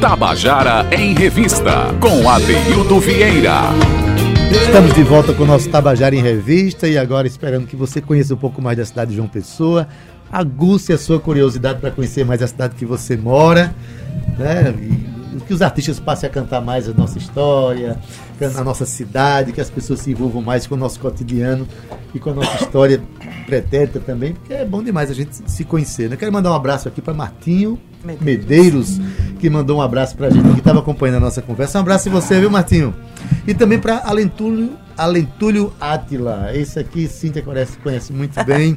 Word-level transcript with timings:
Tabajara 0.00 0.86
em 0.96 1.12
Revista, 1.12 1.92
com 2.00 2.30
Adeildo 2.30 3.00
Vieira. 3.00 3.62
Estamos 4.48 4.94
de 4.94 5.02
volta 5.02 5.34
com 5.34 5.42
o 5.42 5.46
nosso 5.46 5.68
Tabajara 5.68 6.14
em 6.14 6.22
Revista 6.22 6.86
e 6.86 6.96
agora 6.96 7.26
esperando 7.26 7.66
que 7.66 7.74
você 7.74 8.00
conheça 8.00 8.32
um 8.32 8.36
pouco 8.36 8.62
mais 8.62 8.76
da 8.76 8.84
cidade 8.84 9.10
de 9.10 9.16
João 9.16 9.26
Pessoa. 9.26 9.88
Aguce 10.30 10.92
a 10.92 10.98
sua 10.98 11.18
curiosidade 11.18 11.80
para 11.80 11.90
conhecer 11.90 12.24
mais 12.24 12.40
a 12.40 12.46
cidade 12.46 12.76
que 12.76 12.86
você 12.86 13.16
mora, 13.16 13.74
né? 14.38 14.72
E 15.36 15.40
que 15.40 15.52
os 15.52 15.62
artistas 15.62 15.98
passem 15.98 16.28
a 16.28 16.32
cantar 16.32 16.60
mais 16.60 16.88
a 16.88 16.92
nossa 16.92 17.18
história, 17.18 17.98
a 18.40 18.64
nossa 18.64 18.86
cidade, 18.86 19.52
que 19.52 19.60
as 19.60 19.68
pessoas 19.68 19.98
se 19.98 20.12
envolvam 20.12 20.40
mais 20.40 20.64
com 20.64 20.76
o 20.76 20.78
nosso 20.78 21.00
cotidiano 21.00 21.66
e 22.14 22.20
com 22.20 22.30
a 22.30 22.34
nossa 22.34 22.62
história 22.62 23.02
pretérita 23.46 23.98
também, 23.98 24.32
porque 24.32 24.52
é 24.52 24.64
bom 24.64 24.80
demais 24.80 25.10
a 25.10 25.14
gente 25.14 25.42
se 25.44 25.64
conhecer. 25.64 26.08
Né? 26.08 26.16
Quero 26.16 26.32
mandar 26.32 26.52
um 26.52 26.54
abraço 26.54 26.86
aqui 26.86 27.02
para 27.02 27.14
Martinho 27.14 27.78
Medeiros, 28.20 29.00
que 29.38 29.50
mandou 29.50 29.78
um 29.78 29.82
abraço 29.82 30.16
para 30.16 30.28
a 30.28 30.30
gente, 30.30 30.48
que 30.52 30.58
estava 30.58 30.80
acompanhando 30.80 31.16
a 31.16 31.20
nossa 31.20 31.42
conversa. 31.42 31.78
Um 31.78 31.82
abraço 31.82 32.08
em 32.08 32.12
você, 32.12 32.38
viu, 32.40 32.50
Martinho? 32.50 32.94
E 33.46 33.54
também 33.54 33.78
para 33.78 33.98
Alentúlio, 34.04 34.72
Alentúlio 34.96 35.72
Átila. 35.80 36.50
Esse 36.54 36.78
aqui, 36.78 37.08
Cíntia 37.08 37.42
conhece, 37.42 37.78
conhece 37.78 38.12
muito 38.12 38.42
bem. 38.44 38.76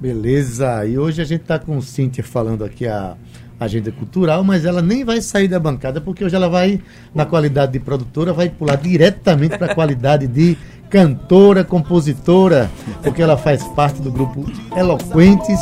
Beleza. 0.00 0.84
E 0.86 0.98
hoje 0.98 1.22
a 1.22 1.24
gente 1.24 1.42
está 1.42 1.58
com 1.58 1.80
Cíntia 1.80 2.24
falando 2.24 2.64
aqui 2.64 2.86
a 2.86 3.16
agenda 3.58 3.92
cultural, 3.92 4.42
mas 4.42 4.64
ela 4.64 4.82
nem 4.82 5.04
vai 5.04 5.20
sair 5.20 5.48
da 5.48 5.58
bancada, 5.58 6.00
porque 6.00 6.24
hoje 6.24 6.34
ela 6.34 6.48
vai, 6.48 6.80
na 7.14 7.24
qualidade 7.24 7.72
de 7.72 7.78
produtora, 7.78 8.32
vai 8.32 8.48
pular 8.48 8.76
diretamente 8.76 9.56
para 9.56 9.72
a 9.72 9.74
qualidade 9.74 10.26
de 10.26 10.56
cantora, 10.90 11.64
compositora, 11.64 12.70
porque 13.02 13.22
ela 13.22 13.36
faz 13.36 13.62
parte 13.68 14.02
do 14.02 14.10
grupo 14.10 14.44
Eloquentes. 14.76 15.60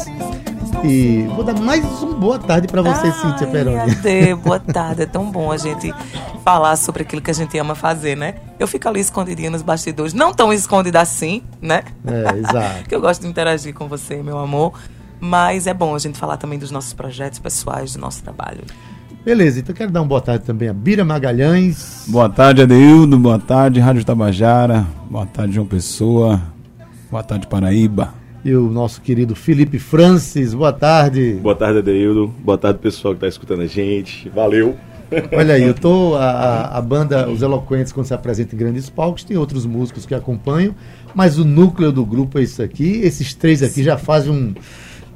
E 0.85 1.23
vou 1.35 1.45
dar 1.45 1.59
mais 1.61 1.85
uma 2.03 2.15
boa 2.15 2.39
tarde 2.39 2.67
para 2.67 2.83
você, 2.83 3.09
Ai, 3.09 3.13
Cíntia 3.13 3.47
Peroni. 3.47 3.79
Ade, 3.79 4.35
boa 4.37 4.59
tarde. 4.59 5.03
É 5.03 5.07
tão 5.07 5.31
bom 5.31 5.53
a 5.53 5.57
gente 5.57 5.93
falar 6.45 6.77
sobre 6.77 7.03
aquilo 7.03 7.21
que 7.21 7.31
a 7.31 7.35
gente 7.35 7.57
ama 7.59 7.75
fazer, 7.75 8.17
né? 8.17 8.35
Eu 8.59 8.67
fico 8.67 8.89
ali 8.89 9.01
escondidinha 9.01 9.51
nos 9.51 9.63
bastidores, 9.63 10.15
não 10.15 10.33
tão 10.33 10.53
escondida 10.53 11.01
assim, 11.01 11.43
né? 11.61 11.83
É, 12.07 12.39
exato. 12.39 12.85
que 12.89 12.95
eu 12.95 13.01
gosto 13.01 13.23
de 13.23 13.29
interagir 13.29 13.75
com 13.75 13.89
você, 13.89 14.23
meu 14.23 14.39
amor. 14.39 14.73
Mas 15.21 15.67
é 15.67 15.75
bom 15.75 15.95
a 15.95 15.99
gente 15.99 16.19
falar 16.19 16.39
também 16.39 16.59
dos 16.59 16.71
nossos 16.71 16.95
projetos 16.95 17.39
pessoais, 17.39 17.93
do 17.93 18.01
nosso 18.01 18.23
trabalho. 18.23 18.63
Beleza, 19.23 19.61
então 19.61 19.75
quero 19.75 19.91
dar 19.91 20.01
uma 20.01 20.09
boa 20.09 20.21
tarde 20.21 20.45
também 20.45 20.69
a 20.69 20.73
Bira 20.73 21.05
Magalhães. 21.05 22.05
Boa 22.09 22.29
tarde, 22.29 22.63
Adeildo. 22.63 23.19
Boa 23.19 23.39
tarde, 23.39 23.79
Rádio 23.79 24.03
Tabajara. 24.03 24.87
Boa 25.11 25.27
tarde, 25.27 25.55
João 25.55 25.67
Pessoa. 25.67 26.41
Boa 27.11 27.23
tarde, 27.23 27.47
Paraíba. 27.47 28.20
E 28.45 28.55
o 28.55 28.71
nosso 28.71 29.03
querido 29.03 29.35
Felipe 29.35 29.79
Francis. 29.79 30.55
Boa 30.55 30.73
tarde. 30.73 31.39
Boa 31.43 31.55
tarde, 31.55 31.81
Adeildo. 31.81 32.29
Boa 32.43 32.57
tarde, 32.57 32.79
pessoal 32.79 33.13
que 33.13 33.19
está 33.19 33.29
escutando 33.29 33.63
a 33.63 33.67
gente. 33.67 34.29
Valeu. 34.31 34.77
Olha 35.37 35.55
aí, 35.55 35.63
eu 35.63 35.75
tô. 35.75 36.15
A, 36.15 36.79
a 36.79 36.81
banda 36.81 37.29
Os 37.29 37.43
Eloquentes, 37.43 37.93
quando 37.93 38.07
se 38.07 38.15
apresenta 38.15 38.55
em 38.55 38.59
grandes 38.59 38.89
palcos, 38.89 39.25
tem 39.25 39.37
outros 39.37 39.67
músicos 39.67 40.07
que 40.07 40.15
acompanham, 40.15 40.75
mas 41.15 41.39
o 41.39 41.45
núcleo 41.45 41.93
do 41.93 42.05
grupo 42.05 42.39
é 42.39 42.43
isso 42.43 42.63
aqui. 42.63 43.01
Esses 43.03 43.35
três 43.35 43.63
aqui 43.63 43.83
já 43.83 43.99
fazem 43.99 44.33
um 44.33 44.55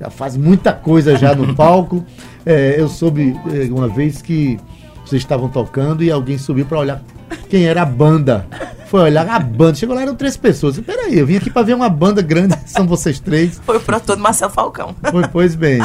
já 0.00 0.11
faz 0.11 0.36
muita 0.36 0.72
coisa 0.72 1.16
já 1.16 1.34
no 1.34 1.55
palco. 1.56 2.05
É, 2.44 2.75
eu 2.78 2.88
soube 2.88 3.34
é, 3.53 3.72
uma 3.72 3.88
vez 3.88 4.20
que 4.20 4.59
vocês 5.05 5.22
estavam 5.22 5.48
tocando 5.48 6.03
e 6.03 6.11
alguém 6.11 6.36
subiu 6.36 6.66
para 6.66 6.78
olhar 6.78 7.03
quem 7.48 7.64
era 7.66 7.83
a 7.83 7.86
banda. 7.86 8.47
Foi 8.95 9.00
olhar 9.00 9.28
a 9.28 9.41
banda. 9.41 9.75
Chegou 9.75 9.92
lá, 9.92 10.03
eram 10.03 10.14
três 10.14 10.37
pessoas. 10.37 10.78
Peraí, 10.78 11.19
eu 11.19 11.27
vim 11.27 11.34
aqui 11.34 11.50
para 11.50 11.62
ver 11.62 11.75
uma 11.75 11.89
banda 11.89 12.23
grande, 12.23 12.55
são 12.64 12.87
vocês 12.87 13.19
três. 13.19 13.61
Foi 13.67 13.77
o 13.77 13.81
produtor 13.81 14.14
do 14.14 14.23
Marcel 14.23 14.48
Falcão. 14.48 14.95
Foi, 15.11 15.27
pois 15.27 15.56
bem. 15.56 15.81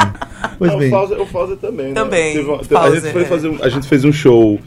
Pois 0.56 0.70
Não, 0.70 0.78
bem. 0.78 0.94
O 1.20 1.26
Fauser, 1.26 1.56
também, 1.56 1.88
né? 1.88 1.94
Também. 1.94 2.34
Teve, 2.34 2.58
teve, 2.58 2.76
a, 2.76 2.90
gente 2.94 3.10
foi 3.10 3.22
é. 3.22 3.24
fazer, 3.24 3.58
a 3.62 3.68
gente 3.68 3.88
fez 3.88 4.04
um 4.04 4.12
show 4.12 4.60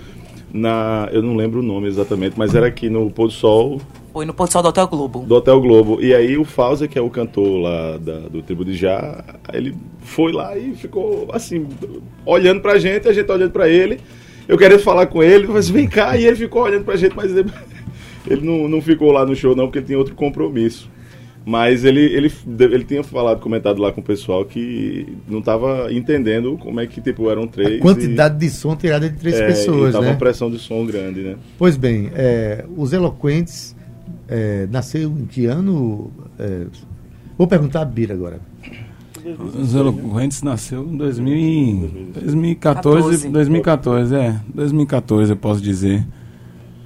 na. 0.51 1.07
Eu 1.13 1.21
não 1.21 1.37
lembro 1.37 1.61
o 1.61 1.63
nome 1.63 1.87
exatamente, 1.87 2.37
mas 2.37 2.53
era 2.53 2.67
aqui 2.67 2.89
no 2.89 3.09
Pôr 3.09 3.27
do 3.27 3.33
Sol. 3.33 3.79
Foi 4.11 4.25
no 4.25 4.33
Pôr 4.33 4.47
do 4.47 4.51
Sol 4.51 4.61
do 4.61 4.67
Hotel 4.67 4.87
Globo. 4.89 5.19
Do 5.19 5.35
Hotel 5.35 5.61
Globo. 5.61 6.01
E 6.01 6.13
aí 6.13 6.37
o 6.37 6.43
Fauser, 6.43 6.89
que 6.89 6.99
é 6.99 7.01
o 7.01 7.09
cantor 7.09 7.61
lá 7.61 7.97
da, 7.97 8.19
do 8.27 8.41
Tribo 8.41 8.65
de 8.65 8.75
Já, 8.75 9.23
ele 9.53 9.73
foi 10.01 10.33
lá 10.33 10.57
e 10.57 10.75
ficou 10.75 11.29
assim, 11.31 11.65
olhando 12.25 12.59
pra 12.59 12.77
gente, 12.77 13.07
a 13.07 13.13
gente 13.13 13.31
olhando 13.31 13.51
pra 13.51 13.69
ele. 13.69 14.01
Eu 14.49 14.57
querendo 14.57 14.81
falar 14.81 15.05
com 15.05 15.23
ele, 15.23 15.47
mas 15.47 15.69
vem 15.69 15.87
cá, 15.87 16.17
e 16.17 16.25
ele 16.25 16.35
ficou 16.35 16.63
olhando 16.63 16.83
pra 16.83 16.97
gente, 16.97 17.15
mas 17.15 17.31
ele, 18.27 18.45
não, 18.45 18.67
não 18.67 18.81
ficou 18.81 19.11
lá 19.11 19.25
no 19.25 19.35
show 19.35 19.55
não, 19.55 19.65
porque 19.65 19.79
ele 19.79 19.85
tinha 19.87 19.97
outro 19.97 20.15
compromisso. 20.15 20.89
Mas 21.45 21.83
ele, 21.83 21.99
ele, 21.99 22.31
ele 22.57 22.83
tinha 22.85 23.03
falado, 23.03 23.41
comentado 23.41 23.81
lá 23.81 23.91
com 23.91 23.99
o 23.99 24.03
pessoal 24.03 24.45
que 24.45 25.17
não 25.27 25.39
estava 25.39 25.91
entendendo 25.91 26.57
como 26.57 26.79
é 26.79 26.87
que 26.87 27.01
tipo, 27.01 27.29
eram 27.29 27.47
três. 27.47 27.79
A 27.79 27.81
quantidade 27.81 28.35
e, 28.35 28.47
de 28.47 28.49
som 28.49 28.75
tirada 28.77 29.09
de 29.09 29.17
três 29.17 29.35
é, 29.35 29.47
pessoas. 29.47 29.87
Estava 29.87 30.05
né? 30.05 30.11
uma 30.11 30.17
pressão 30.17 30.49
de 30.49 30.57
som 30.57 30.85
grande, 30.85 31.21
né? 31.21 31.35
Pois 31.57 31.75
bem, 31.75 32.09
é, 32.15 32.63
os 32.77 32.93
eloquentes 32.93 33.75
é, 34.29 34.67
nasceu 34.71 35.11
em 35.11 35.25
que 35.25 35.45
ano? 35.45 36.11
É, 36.39 36.65
vou 37.37 37.45
perguntar 37.45 37.81
a 37.81 37.85
Bira 37.85 38.13
agora. 38.13 38.39
Os 39.55 39.73
Eloquentes 39.73 40.41
nasceu 40.41 40.83
em 40.83 40.97
2000, 40.97 42.11
2014, 42.13 43.29
2014, 43.29 44.15
é, 44.15 44.35
2014 44.53 45.31
eu 45.31 45.37
posso 45.37 45.61
dizer. 45.61 46.05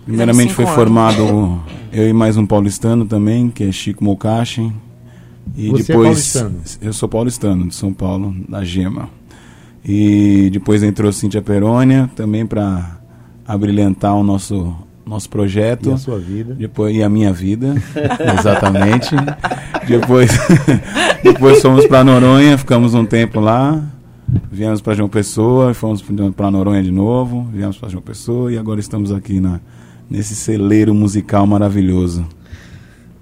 Primeiramente 0.07 0.53
foi 0.53 0.65
formado 0.65 1.61
eu 1.91 2.07
e 2.07 2.13
mais 2.13 2.37
um 2.37 2.45
paulistano 2.45 3.05
também, 3.05 3.49
que 3.49 3.65
é 3.65 3.71
Chico 3.73 4.01
Mokashi. 4.01 4.71
E 5.53 5.69
Você 5.69 5.91
é 5.91 5.95
depois 5.95 6.35
é 6.35 6.39
paulistano? 6.39 6.61
eu 6.81 6.93
sou 6.93 7.09
paulistano 7.09 7.67
de 7.67 7.75
São 7.75 7.91
Paulo, 7.91 8.33
da 8.47 8.63
Gema. 8.63 9.09
E 9.83 10.49
depois 10.49 10.81
entrou 10.81 11.11
Cíntia 11.11 11.41
Perônia 11.41 12.09
também 12.15 12.45
para 12.45 12.99
abrilhantar 13.45 14.15
o 14.15 14.23
nosso 14.23 14.73
nosso 15.05 15.29
projeto. 15.29 15.89
E 15.89 15.93
a 15.93 15.97
sua 15.97 16.19
vida. 16.19 16.53
Depois, 16.55 16.95
e 16.95 17.03
a 17.03 17.09
minha 17.09 17.33
vida, 17.33 17.75
exatamente. 18.39 19.13
depois, 19.85 20.31
depois 21.21 21.61
fomos 21.61 21.85
para 21.85 22.05
Noronha, 22.05 22.57
ficamos 22.57 22.93
um 22.93 23.05
tempo 23.05 23.41
lá. 23.41 23.83
Viemos 24.49 24.79
para 24.79 24.93
João 24.93 25.09
Pessoa, 25.09 25.73
fomos 25.73 26.01
para 26.33 26.49
Noronha 26.51 26.81
de 26.81 26.91
novo, 26.91 27.45
viemos 27.53 27.77
para 27.77 27.89
João 27.89 28.01
Pessoa 28.01 28.51
e 28.51 28.57
agora 28.57 28.79
estamos 28.79 29.11
aqui 29.11 29.39
na, 29.39 29.61
nesse 30.09 30.35
celeiro 30.35 30.93
musical 30.93 31.45
maravilhoso. 31.45 32.25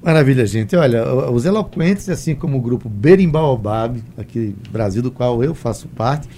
Maravilha, 0.02 0.46
gente. 0.46 0.76
Olha, 0.76 1.04
os 1.32 1.46
Eloquentes, 1.46 2.10
assim 2.10 2.36
como 2.36 2.58
o 2.58 2.62
grupo 2.62 2.88
Berimbaobab, 2.88 4.04
aqui 4.16 4.56
no 4.64 4.72
Brasil, 4.72 5.02
do 5.02 5.10
qual 5.10 5.44
eu 5.44 5.56
faço 5.56 5.88
parte, 5.88 6.30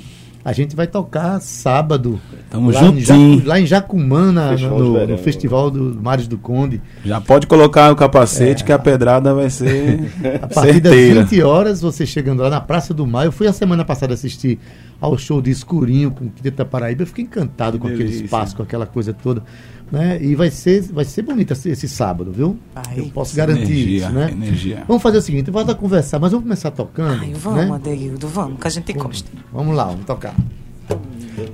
a 0.48 0.54
gente 0.54 0.78
vai 0.78 0.88
tocar 0.88 1.42
sábado. 1.42 2.22
Tamo 2.50 2.72
lá 2.72 2.80
juntinho. 2.80 3.42
Em 3.42 3.42
lá 3.42 3.60
em 3.60 3.66
Jacumã, 3.66 4.32
na, 4.32 4.54
no, 4.54 5.06
no, 5.06 5.18
Festival 5.18 5.70
do 5.70 6.00
Mares 6.02 6.26
do 6.26 6.38
Conde. 6.38 6.82
Já 7.04 7.20
pode 7.20 7.46
colocar 7.46 7.92
o 7.92 7.96
capacete 7.98 8.64
é, 8.64 8.66
que 8.66 8.72
a 8.72 8.80
pedrada 8.80 9.34
vai 9.34 9.50
ser. 9.50 10.10
A 10.42 10.48
partir 10.48 10.76
certeira. 10.76 11.22
das 11.22 11.30
20 11.30 11.44
horas, 11.44 11.82
você 11.82 12.06
chegando 12.06 12.42
lá 12.42 12.50
na 12.50 12.62
Praça 12.62 12.94
do 12.94 13.06
Maio. 13.06 13.28
Eu 13.28 13.32
fui 13.34 13.46
a 13.46 13.52
semana 13.52 13.84
passada 13.84 14.14
assistir 14.14 14.58
ao 15.00 15.18
show 15.18 15.42
de 15.42 15.52
Escurinho 15.52 16.12
com 16.12 16.26
o 16.26 16.52
da 16.52 16.66
Paraíba. 16.66 17.04
Eu 17.04 17.08
fiquei 17.08 17.24
encantado 17.24 17.78
com 17.80 17.88
aquele 17.88 18.10
espaço, 18.10 18.56
com 18.56 18.64
aquela 18.64 18.86
coisa 18.86 19.14
toda. 19.14 19.44
Né? 19.92 20.22
E 20.22 20.36
vai 20.36 20.52
ser, 20.52 20.82
vai 20.82 21.06
ser 21.06 21.22
bonito 21.22 21.54
esse, 21.54 21.70
esse 21.70 21.88
sábado, 21.88 22.32
viu? 22.32 22.58
Ai, 22.76 23.00
eu 23.00 23.06
posso 23.06 23.36
garantir 23.36 23.62
energia, 23.62 23.98
isso, 23.98 24.10
né? 24.12 24.32
Energia. 24.32 24.84
Vamos 24.86 25.02
fazer 25.02 25.20
o 25.20 25.22
seguinte, 25.22 25.50
vamos 25.50 25.74
conversar, 25.76 26.20
mas 26.20 26.32
vamos 26.32 26.44
começar 26.44 26.72
tocando. 26.72 27.22
Ai, 27.22 27.34
vamos, 27.34 27.66
né? 27.66 27.72
Adeildo, 27.74 28.28
vamos, 28.28 28.60
que 28.60 28.68
a 28.68 28.70
gente 28.70 28.92
gosta. 28.94 29.30
Vamos 29.54 29.76
lá, 29.76 29.86
vamos 29.86 30.06
tocar. 30.06 30.36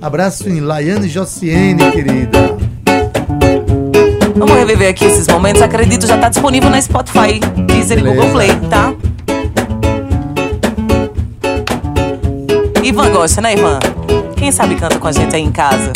Abraço 0.00 0.48
em 0.48 0.60
Laiane 0.60 1.08
Jociene, 1.08 1.90
querida. 1.92 2.56
Vamos 4.36 4.56
reviver 4.56 4.88
aqui 4.88 5.04
esses 5.04 5.28
momentos. 5.28 5.62
Acredito, 5.62 6.06
já 6.06 6.16
está 6.16 6.28
disponível 6.28 6.70
na 6.70 6.82
Spotify, 6.82 7.38
Deezer 7.66 7.98
e 7.98 8.02
Google 8.02 8.30
Play, 8.30 8.48
tá? 8.68 8.94
Ivan 12.94 13.10
gosta, 13.10 13.40
né, 13.40 13.54
Ivan? 13.54 13.80
Quem 14.36 14.52
sabe 14.52 14.76
canta 14.76 15.00
com 15.00 15.08
a 15.08 15.10
gente 15.10 15.34
aí 15.34 15.42
em 15.42 15.50
casa? 15.50 15.90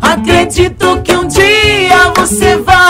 Acredito 0.00 1.02
que 1.02 1.12
um 1.12 1.26
dia 1.26 2.12
você 2.14 2.58
vai 2.58 2.81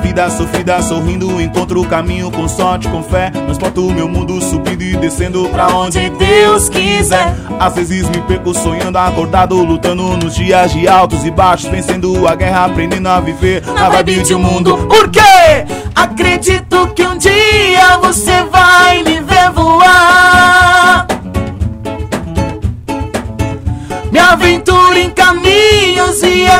vida 0.00 0.28
sofrida 0.30 0.82
sorrindo. 0.82 1.40
Encontro 1.40 1.80
o 1.80 1.86
caminho 1.86 2.30
com 2.30 2.48
sorte, 2.48 2.88
com 2.88 3.02
fé. 3.02 3.30
Transporto 3.30 3.82
meu 3.92 4.08
mundo 4.08 4.40
subindo 4.40 4.82
e 4.82 4.96
descendo 4.96 5.48
pra 5.48 5.68
onde 5.68 6.10
Deus 6.10 6.68
quiser. 6.68 7.34
Às 7.58 7.74
vezes 7.74 8.08
me 8.08 8.20
perco 8.22 8.54
sonhando, 8.54 8.98
acordado, 8.98 9.62
lutando 9.62 10.16
nos 10.16 10.34
dias 10.34 10.72
de 10.72 10.88
altos 10.88 11.24
e 11.24 11.30
baixos. 11.30 11.70
Vencendo 11.70 12.26
a 12.26 12.34
guerra, 12.34 12.64
aprendendo 12.64 13.08
a 13.08 13.20
viver 13.20 13.62
na 13.66 13.88
vibe 13.90 14.22
de 14.22 14.34
um 14.34 14.38
mundo. 14.38 14.76
Por 14.88 15.10
quê? 15.10 15.20
Acredito 15.94 16.88
que 16.94 17.02
um 17.02 17.16
dia 17.16 17.98
você 18.02 18.42
vai 18.44 19.02
me 19.02 19.20
ver 19.20 19.50
voar. 19.54 21.06
Me 24.10 24.18
aventura 24.18 24.98
em 24.98 25.10
caminhos 25.10 26.20
viajando. 26.20 26.59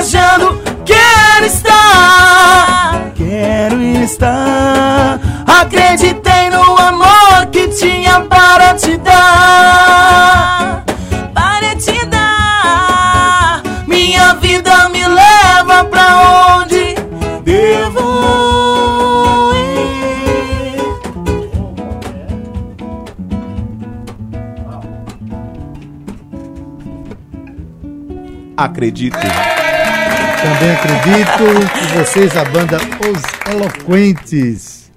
Acredito. 28.81 29.19
Também 29.19 30.71
acredito 30.71 31.71
que 31.79 31.99
vocês, 31.99 32.35
a 32.35 32.45
banda 32.47 32.79
Os 32.79 33.53
Eloquentes. 33.55 34.91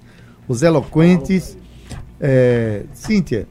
Os 0.48 0.62
Eloquentes. 0.62 1.58
É, 2.18 2.84
Cíntia, 2.94 3.46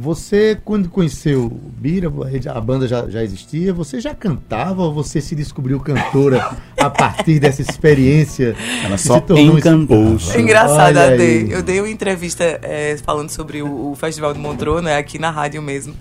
você, 0.00 0.58
quando 0.64 0.88
conheceu 0.88 1.44
o 1.44 1.50
Bira, 1.50 2.10
a 2.54 2.60
banda 2.60 2.88
já, 2.88 3.06
já 3.10 3.22
existia, 3.22 3.74
você 3.74 4.00
já 4.00 4.14
cantava 4.14 4.82
ou 4.82 4.94
você 4.94 5.20
se 5.20 5.34
descobriu 5.34 5.78
cantora 5.78 6.56
a 6.80 6.88
partir 6.88 7.38
dessa 7.38 7.60
experiência? 7.60 8.56
Ela 8.82 8.96
só 8.96 9.16
se 9.16 9.26
tornou 9.26 9.58
encantou. 9.58 10.16
É 10.34 10.40
engraçado. 10.40 10.96
Ade. 10.96 11.50
Eu 11.50 11.62
dei 11.62 11.80
uma 11.80 11.90
entrevista 11.90 12.44
é, 12.62 12.96
falando 13.04 13.28
sobre 13.28 13.60
o, 13.60 13.90
o 13.90 13.94
Festival 13.94 14.32
de 14.32 14.38
Montreux, 14.38 14.82
né? 14.82 14.96
Aqui 14.96 15.18
na 15.18 15.30
rádio 15.30 15.60
mesmo. 15.60 15.94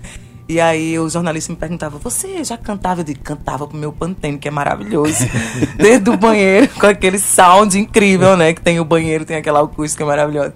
E 0.50 0.62
aí 0.62 0.98
o 0.98 1.10
jornalista 1.10 1.52
me 1.52 1.58
perguntava, 1.58 1.98
você 1.98 2.42
já 2.42 2.58
cantava? 2.58 3.02
Eu 3.02 3.04
digo, 3.04 3.20
cantava 3.22 3.68
pro 3.68 3.78
meu 3.78 3.92
Pantene, 3.92 4.38
que 4.38 4.48
é 4.48 4.52
maravilhoso. 4.52 5.26
Dentro 5.76 6.14
do 6.14 6.18
banheiro, 6.18 6.70
com 6.80 6.86
aquele 6.86 7.20
sound 7.20 7.78
incrível, 7.78 8.38
né? 8.38 8.54
Que 8.54 8.62
tem 8.62 8.80
o 8.80 8.86
banheiro, 8.86 9.26
tem 9.26 9.36
aquela 9.36 9.62
acústica 9.62 10.06
maravilhosa. 10.06 10.54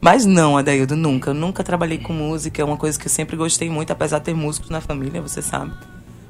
Mas 0.00 0.24
não, 0.24 0.56
Adaildo, 0.56 0.96
nunca. 0.96 1.30
Eu 1.30 1.34
nunca 1.34 1.62
trabalhei 1.62 1.98
com 1.98 2.14
música. 2.14 2.62
É 2.62 2.64
uma 2.64 2.78
coisa 2.78 2.98
que 2.98 3.06
eu 3.06 3.10
sempre 3.10 3.36
gostei 3.36 3.68
muito, 3.68 3.90
apesar 3.90 4.18
de 4.18 4.24
ter 4.24 4.34
músicos 4.34 4.70
na 4.70 4.80
família, 4.80 5.20
você 5.20 5.42
sabe. 5.42 5.72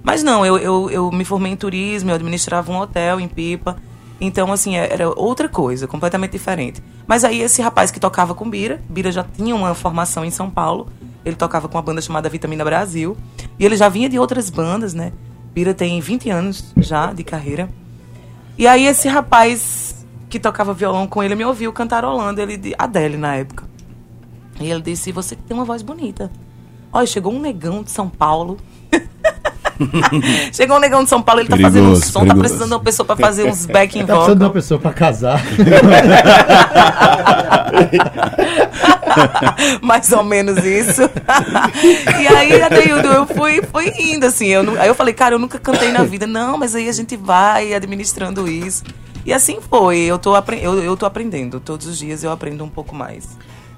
Mas 0.02 0.25
não, 0.25 0.44
eu, 0.44 0.58
eu, 0.58 0.90
eu 0.90 1.12
me 1.12 1.25
formei 1.25 1.52
em 1.52 1.56
turismo, 1.56 2.10
eu 2.10 2.17
administrava 2.17 2.72
um 2.72 2.78
hotel 2.78 3.20
em 3.20 3.28
Pipa. 3.28 3.76
Então, 4.20 4.52
assim, 4.52 4.76
era 4.76 5.08
outra 5.08 5.49
coisa, 5.49 5.87
completamente 5.87 6.32
diferente. 6.32 6.82
Mas 7.06 7.25
aí 7.25 7.40
esse 7.40 7.62
rapaz 7.62 7.90
que 7.93 8.00
tocava 8.00 8.34
com 8.34 8.49
Bira, 8.49 8.82
Bira 8.88 9.12
já 9.12 9.25
tinha 9.25 9.55
uma 9.55 9.75
formação 9.75 10.25
em 10.25 10.31
São 10.31 10.50
Paulo, 10.50 10.88
ele 11.25 11.37
tocava 11.37 11.69
com 11.69 11.76
uma 11.76 11.82
banda 11.82 12.00
chamada 12.00 12.29
Vitamina 12.29 12.65
Brasil, 12.65 13.17
e 13.59 13.65
ele 13.65 13.76
já 13.76 13.88
vinha 13.88 14.09
de 14.09 14.19
outras 14.19 14.50
bandas, 14.50 14.94
né? 14.94 15.12
Bira 15.55 15.73
tem 15.73 16.00
20 16.00 16.31
anos 16.31 16.73
já 16.76 17.12
de 17.12 17.23
carreira. 17.23 17.71
E 18.59 18.67
aí 18.67 18.87
esse 18.87 19.09
rapaz 19.09 20.05
que 20.29 20.38
tocava 20.38 20.75
violão 20.75 21.06
com 21.06 21.23
ele 21.23 21.35
me 21.35 21.44
ouviu 21.44 21.73
cantarolando, 21.73 22.41
ele 22.41 22.56
de 22.56 22.75
Adele 22.79 23.17
na 23.17 23.37
época. 23.37 23.65
E 24.61 24.71
ele 24.71 24.82
disse: 24.82 25.12
"Você 25.12 25.37
tem 25.37 25.56
uma 25.56 25.65
voz 25.65 25.82
bonita". 25.82 26.31
Olha, 26.93 27.06
chegou 27.06 27.32
um 27.32 27.41
negão 27.41 27.82
de 27.82 27.91
São 27.91 28.09
Paulo. 28.09 28.56
Chegou 30.53 30.76
um 30.76 30.81
negão 30.81 31.03
de 31.05 31.11
São 31.11 31.21
Paulo, 31.23 31.41
ele 31.41 31.49
tá 31.49 31.56
fazendo 31.56 31.85
um 31.85 31.88
Perigoso, 31.93 32.12
som, 32.12 32.21
tá 32.21 32.26
perigoso. 32.26 32.41
precisando 32.41 32.69
de 32.69 32.75
uma 32.75 32.81
pessoa 32.81 33.06
pra 33.06 33.17
fazer 33.17 33.44
uns 33.47 33.67
backing 33.67 34.06
Tá 34.06 34.15
precisando 34.15 34.38
de 34.38 34.44
uma 34.44 34.50
pessoa 34.50 34.81
pra 34.81 34.93
casar. 34.93 35.43
Mais 39.82 40.11
ou 40.12 40.25
menos 40.25 40.65
isso. 40.65 41.03
e 42.21 42.29
aí, 42.29 42.62
Adeildo, 42.62 43.09
eu 43.09 43.26
fui, 43.26 43.62
fui 43.62 43.93
indo, 43.99 44.25
assim. 44.26 44.47
Eu, 44.47 44.62
nu- 44.62 44.79
aí 44.81 44.88
eu 44.88 44.94
falei, 44.94 45.15
cara, 45.15 45.35
eu 45.35 45.38
nunca 45.38 45.59
cantei 45.59 45.91
na 45.93 46.03
vida. 46.05 46.27
Não, 46.27 46.59
mas 46.59 46.75
aí 46.75 46.88
a 46.88 46.93
gente 46.93 47.17
vai 47.17 47.73
administrando 47.75 48.49
isso. 48.49 48.85
E 49.25 49.32
assim 49.32 49.59
foi. 49.70 49.99
Eu 50.00 50.19
tô, 50.19 50.35
eu, 50.61 50.82
eu 50.82 50.97
tô 50.97 51.06
aprendendo. 51.06 51.61
Todos 51.61 51.87
os 51.87 51.99
dias 51.99 52.23
eu 52.25 52.31
aprendo 52.31 52.65
um 52.65 52.69
pouco 52.69 52.94
mais. 52.94 53.29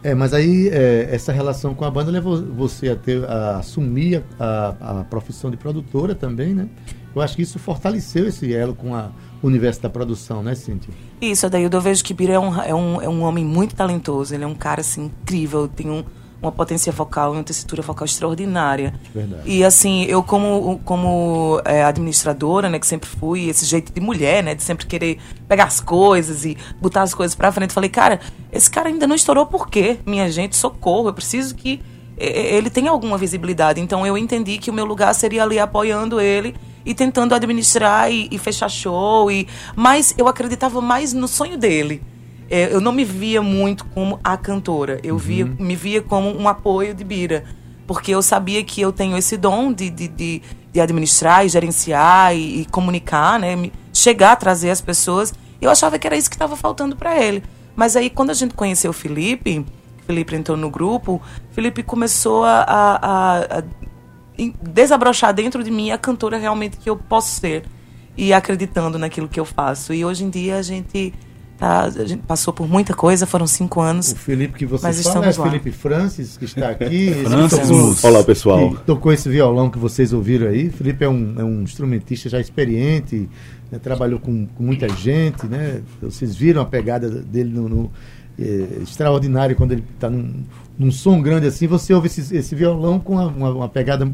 É, 0.06 0.14
mas 0.14 0.32
aí 0.32 0.68
é, 0.68 1.08
essa 1.10 1.32
relação 1.32 1.74
com 1.74 1.84
a 1.84 1.90
banda 1.90 2.12
levou 2.12 2.40
você 2.40 2.90
a, 2.90 2.94
ter, 2.94 3.28
a 3.28 3.58
assumir 3.58 4.22
a, 4.38 5.00
a 5.00 5.04
profissão 5.04 5.50
de 5.50 5.56
produtora 5.56 6.14
também, 6.14 6.54
né? 6.54 6.68
Eu 7.12 7.20
acho 7.20 7.34
que 7.34 7.42
isso 7.42 7.58
fortaleceu 7.58 8.28
esse 8.28 8.54
elo 8.54 8.72
com 8.72 8.94
a 8.94 9.10
universo 9.42 9.82
da 9.82 9.90
produção, 9.90 10.44
né, 10.44 10.54
Cíntia? 10.54 10.94
Isso, 11.20 11.44
Adaildo, 11.44 11.76
eu 11.76 11.80
vejo 11.80 12.04
que 12.04 12.14
Bira 12.14 12.34
é 12.34 12.38
um, 12.38 12.62
é, 12.62 12.72
um, 12.72 13.02
é 13.02 13.08
um 13.08 13.22
homem 13.22 13.44
muito 13.44 13.74
talentoso. 13.74 14.32
Ele 14.32 14.44
é 14.44 14.46
um 14.46 14.54
cara, 14.54 14.80
assim, 14.80 15.06
incrível. 15.06 15.66
Tem 15.66 15.90
um, 15.90 16.04
uma 16.46 16.52
potência 16.52 16.92
vocal, 16.92 17.32
uma 17.32 17.42
tessitura 17.42 17.82
vocal 17.82 18.04
extraordinária. 18.04 18.94
Verdade. 19.14 19.42
E 19.44 19.64
assim, 19.64 20.04
eu 20.04 20.22
como, 20.22 20.80
como 20.84 21.60
é, 21.64 21.84
administradora, 21.84 22.68
né, 22.68 22.78
que 22.78 22.86
sempre 22.86 23.08
fui, 23.08 23.48
esse 23.48 23.66
jeito 23.66 23.92
de 23.92 24.00
mulher, 24.00 24.42
né, 24.42 24.54
de 24.54 24.62
sempre 24.62 24.86
querer 24.86 25.18
pegar 25.48 25.64
as 25.64 25.80
coisas 25.80 26.44
e 26.44 26.56
botar 26.80 27.02
as 27.02 27.12
coisas 27.12 27.34
pra 27.34 27.52
frente, 27.52 27.72
falei, 27.72 27.90
cara, 27.90 28.20
esse 28.52 28.70
cara 28.70 28.88
ainda 28.88 29.06
não 29.06 29.14
estourou 29.14 29.46
por 29.46 29.68
quê? 29.68 29.98
Minha 30.06 30.30
gente, 30.30 30.56
socorro, 30.56 31.08
eu 31.08 31.14
preciso 31.14 31.54
que 31.54 31.80
ele 32.18 32.70
tenha 32.70 32.90
alguma 32.90 33.18
visibilidade. 33.18 33.80
Então 33.80 34.06
eu 34.06 34.16
entendi 34.16 34.58
que 34.58 34.70
o 34.70 34.72
meu 34.72 34.84
lugar 34.84 35.14
seria 35.14 35.42
ali 35.42 35.58
apoiando 35.58 36.20
ele 36.20 36.54
e 36.84 36.94
tentando 36.94 37.34
administrar 37.34 38.10
e, 38.10 38.28
e 38.30 38.38
fechar 38.38 38.68
show. 38.68 39.30
E, 39.30 39.46
mas 39.74 40.14
eu 40.16 40.26
acreditava 40.26 40.80
mais 40.80 41.12
no 41.12 41.28
sonho 41.28 41.58
dele. 41.58 42.02
É, 42.48 42.72
eu 42.72 42.80
não 42.80 42.92
me 42.92 43.04
via 43.04 43.42
muito 43.42 43.84
como 43.86 44.20
a 44.22 44.36
cantora. 44.36 45.00
Eu 45.02 45.18
via, 45.18 45.44
me 45.44 45.74
via 45.74 46.00
como 46.02 46.28
um 46.38 46.48
apoio 46.48 46.94
de 46.94 47.02
Bira. 47.04 47.44
Porque 47.86 48.12
eu 48.12 48.22
sabia 48.22 48.62
que 48.64 48.80
eu 48.80 48.92
tenho 48.92 49.16
esse 49.16 49.36
dom 49.36 49.72
de, 49.72 49.90
de, 49.90 50.08
de, 50.08 50.42
de 50.72 50.80
administrar 50.80 51.44
e 51.44 51.48
gerenciar 51.48 52.34
e, 52.34 52.62
e 52.62 52.64
comunicar, 52.66 53.38
né? 53.38 53.70
Chegar 53.92 54.32
a 54.32 54.36
trazer 54.36 54.70
as 54.70 54.80
pessoas. 54.80 55.32
Eu 55.60 55.70
achava 55.70 55.98
que 55.98 56.06
era 56.06 56.16
isso 56.16 56.28
que 56.28 56.36
estava 56.36 56.56
faltando 56.56 56.96
para 56.96 57.22
ele. 57.22 57.42
Mas 57.74 57.94
aí, 57.96 58.10
quando 58.10 58.30
a 58.30 58.34
gente 58.34 58.54
conheceu 58.54 58.90
o 58.90 58.94
Felipe, 58.94 59.64
Felipe 60.06 60.34
entrou 60.34 60.56
no 60.56 60.70
grupo, 60.70 61.20
Felipe 61.52 61.82
começou 61.82 62.44
a, 62.44 62.62
a- 62.62 63.58
a- 63.58 63.62
desabrochar 64.62 65.32
dentro 65.32 65.62
de 65.64 65.70
mim 65.70 65.90
a 65.90 65.98
cantora 65.98 66.36
realmente 66.38 66.76
que 66.76 66.88
eu 66.90 66.96
posso 66.96 67.40
ser 67.40 67.64
e 68.16 68.32
acreditando 68.32 68.98
naquilo 68.98 69.28
que 69.28 69.38
eu 69.38 69.44
faço. 69.44 69.92
E 69.92 70.04
hoje 70.04 70.24
em 70.24 70.30
dia 70.30 70.56
a 70.56 70.62
gente, 70.62 71.12
tá, 71.58 71.84
a 71.84 72.04
gente 72.04 72.22
passou 72.22 72.52
por 72.52 72.68
muita 72.68 72.94
coisa, 72.94 73.26
foram 73.26 73.46
cinco 73.46 73.80
anos. 73.80 74.12
O 74.12 74.16
Felipe 74.16 74.58
que 74.58 74.66
você 74.66 74.86
Mas 74.86 75.02
fala 75.02 75.26
é. 75.26 75.32
Felipe 75.32 75.70
Francis, 75.72 76.36
que 76.36 76.44
está 76.44 76.70
aqui. 76.70 77.10
Francis 77.24 77.60
tocou-. 77.68 77.96
Olá, 78.02 78.24
pessoal. 78.24 78.76
tocou 78.86 79.12
esse 79.12 79.28
violão 79.28 79.70
que 79.70 79.78
vocês 79.78 80.12
ouviram 80.12 80.48
aí. 80.48 80.70
Felipe 80.70 81.04
é 81.04 81.08
um, 81.08 81.34
é 81.38 81.44
um 81.44 81.62
instrumentista 81.62 82.28
já 82.28 82.40
experiente, 82.40 83.28
né, 83.70 83.78
trabalhou 83.78 84.18
com, 84.20 84.46
com 84.46 84.62
muita 84.62 84.88
gente, 84.88 85.46
né? 85.46 85.82
Vocês 86.00 86.34
viram 86.36 86.62
a 86.62 86.66
pegada 86.66 87.08
dele 87.10 87.50
no, 87.50 87.68
no, 87.68 87.92
é, 88.38 88.82
extraordinário 88.82 89.56
quando 89.56 89.72
ele 89.72 89.84
está 89.94 90.08
num, 90.10 90.44
num 90.78 90.90
som 90.92 91.20
grande 91.22 91.46
assim. 91.46 91.66
Você 91.66 91.92
ouve 91.94 92.06
esse, 92.06 92.36
esse 92.36 92.54
violão 92.54 92.98
com 93.00 93.14
uma, 93.14 93.26
uma- 93.26 93.50
uma 93.50 93.68
pegada 93.68 94.08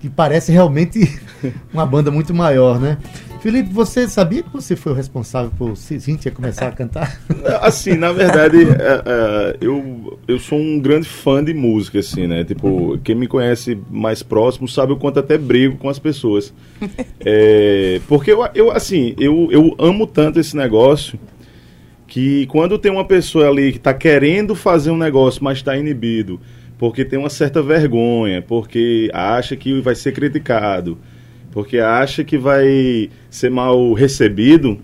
que 0.00 0.08
parece 0.08 0.50
realmente 0.50 1.20
uma 1.72 1.84
banda 1.84 2.10
muito 2.10 2.34
maior, 2.34 2.80
né? 2.80 2.98
Felipe, 3.40 3.72
você 3.72 4.06
sabia 4.06 4.42
que 4.42 4.50
você 4.52 4.76
foi 4.76 4.92
o 4.92 4.94
responsável 4.94 5.50
por 5.56 5.74
Cíntia 5.74 6.30
começar 6.30 6.68
a 6.68 6.72
cantar? 6.72 7.18
Assim, 7.62 7.94
na 7.94 8.12
verdade, 8.12 8.58
é, 8.64 9.02
é, 9.06 9.56
eu, 9.62 10.18
eu 10.28 10.38
sou 10.38 10.58
um 10.58 10.78
grande 10.78 11.08
fã 11.08 11.42
de 11.42 11.54
música, 11.54 12.00
assim, 12.00 12.26
né? 12.26 12.44
Tipo, 12.44 12.98
quem 13.02 13.14
me 13.14 13.26
conhece 13.26 13.78
mais 13.90 14.22
próximo 14.22 14.68
sabe 14.68 14.92
o 14.92 14.96
quanto 14.96 15.20
até 15.20 15.38
brigo 15.38 15.76
com 15.76 15.88
as 15.88 15.98
pessoas. 15.98 16.52
É, 17.22 18.00
porque 18.08 18.32
eu, 18.32 18.48
eu, 18.54 18.70
assim, 18.70 19.14
eu, 19.18 19.48
eu 19.50 19.76
amo 19.78 20.06
tanto 20.06 20.40
esse 20.40 20.56
negócio 20.56 21.18
que 22.06 22.46
quando 22.46 22.78
tem 22.78 22.90
uma 22.90 23.04
pessoa 23.04 23.48
ali 23.48 23.72
que 23.72 23.76
está 23.76 23.92
querendo 23.92 24.54
fazer 24.54 24.90
um 24.90 24.96
negócio, 24.96 25.44
mas 25.44 25.58
está 25.58 25.76
inibido, 25.76 26.40
porque 26.80 27.04
tem 27.04 27.18
uma 27.18 27.28
certa 27.28 27.62
vergonha, 27.62 28.40
porque 28.40 29.10
acha 29.12 29.54
que 29.54 29.82
vai 29.82 29.94
ser 29.94 30.12
criticado, 30.12 30.96
porque 31.52 31.76
acha 31.76 32.24
que 32.24 32.38
vai 32.38 33.10
ser 33.28 33.50
mal 33.50 33.92
recebido, 33.92 34.78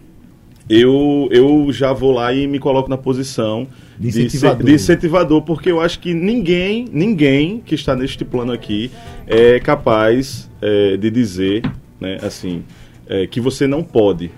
eu, 0.68 1.26
eu 1.32 1.72
já 1.72 1.94
vou 1.94 2.12
lá 2.12 2.34
e 2.34 2.46
me 2.46 2.58
coloco 2.58 2.90
na 2.90 2.98
posição 2.98 3.66
De 3.98 4.08
incentivador. 4.08 4.66
de 4.66 4.74
incentivador, 4.74 5.40
porque 5.40 5.70
eu 5.70 5.80
acho 5.80 5.98
que 5.98 6.12
ninguém, 6.12 6.86
ninguém 6.92 7.62
que 7.64 7.74
está 7.74 7.96
neste 7.96 8.26
plano 8.26 8.52
aqui 8.52 8.90
é 9.26 9.58
capaz 9.58 10.50
é, 10.60 10.98
de 10.98 11.10
dizer, 11.10 11.62
né, 11.98 12.18
assim, 12.20 12.62
é, 13.08 13.26
que 13.26 13.40
você 13.40 13.66
não 13.66 13.82
pode. 13.82 14.30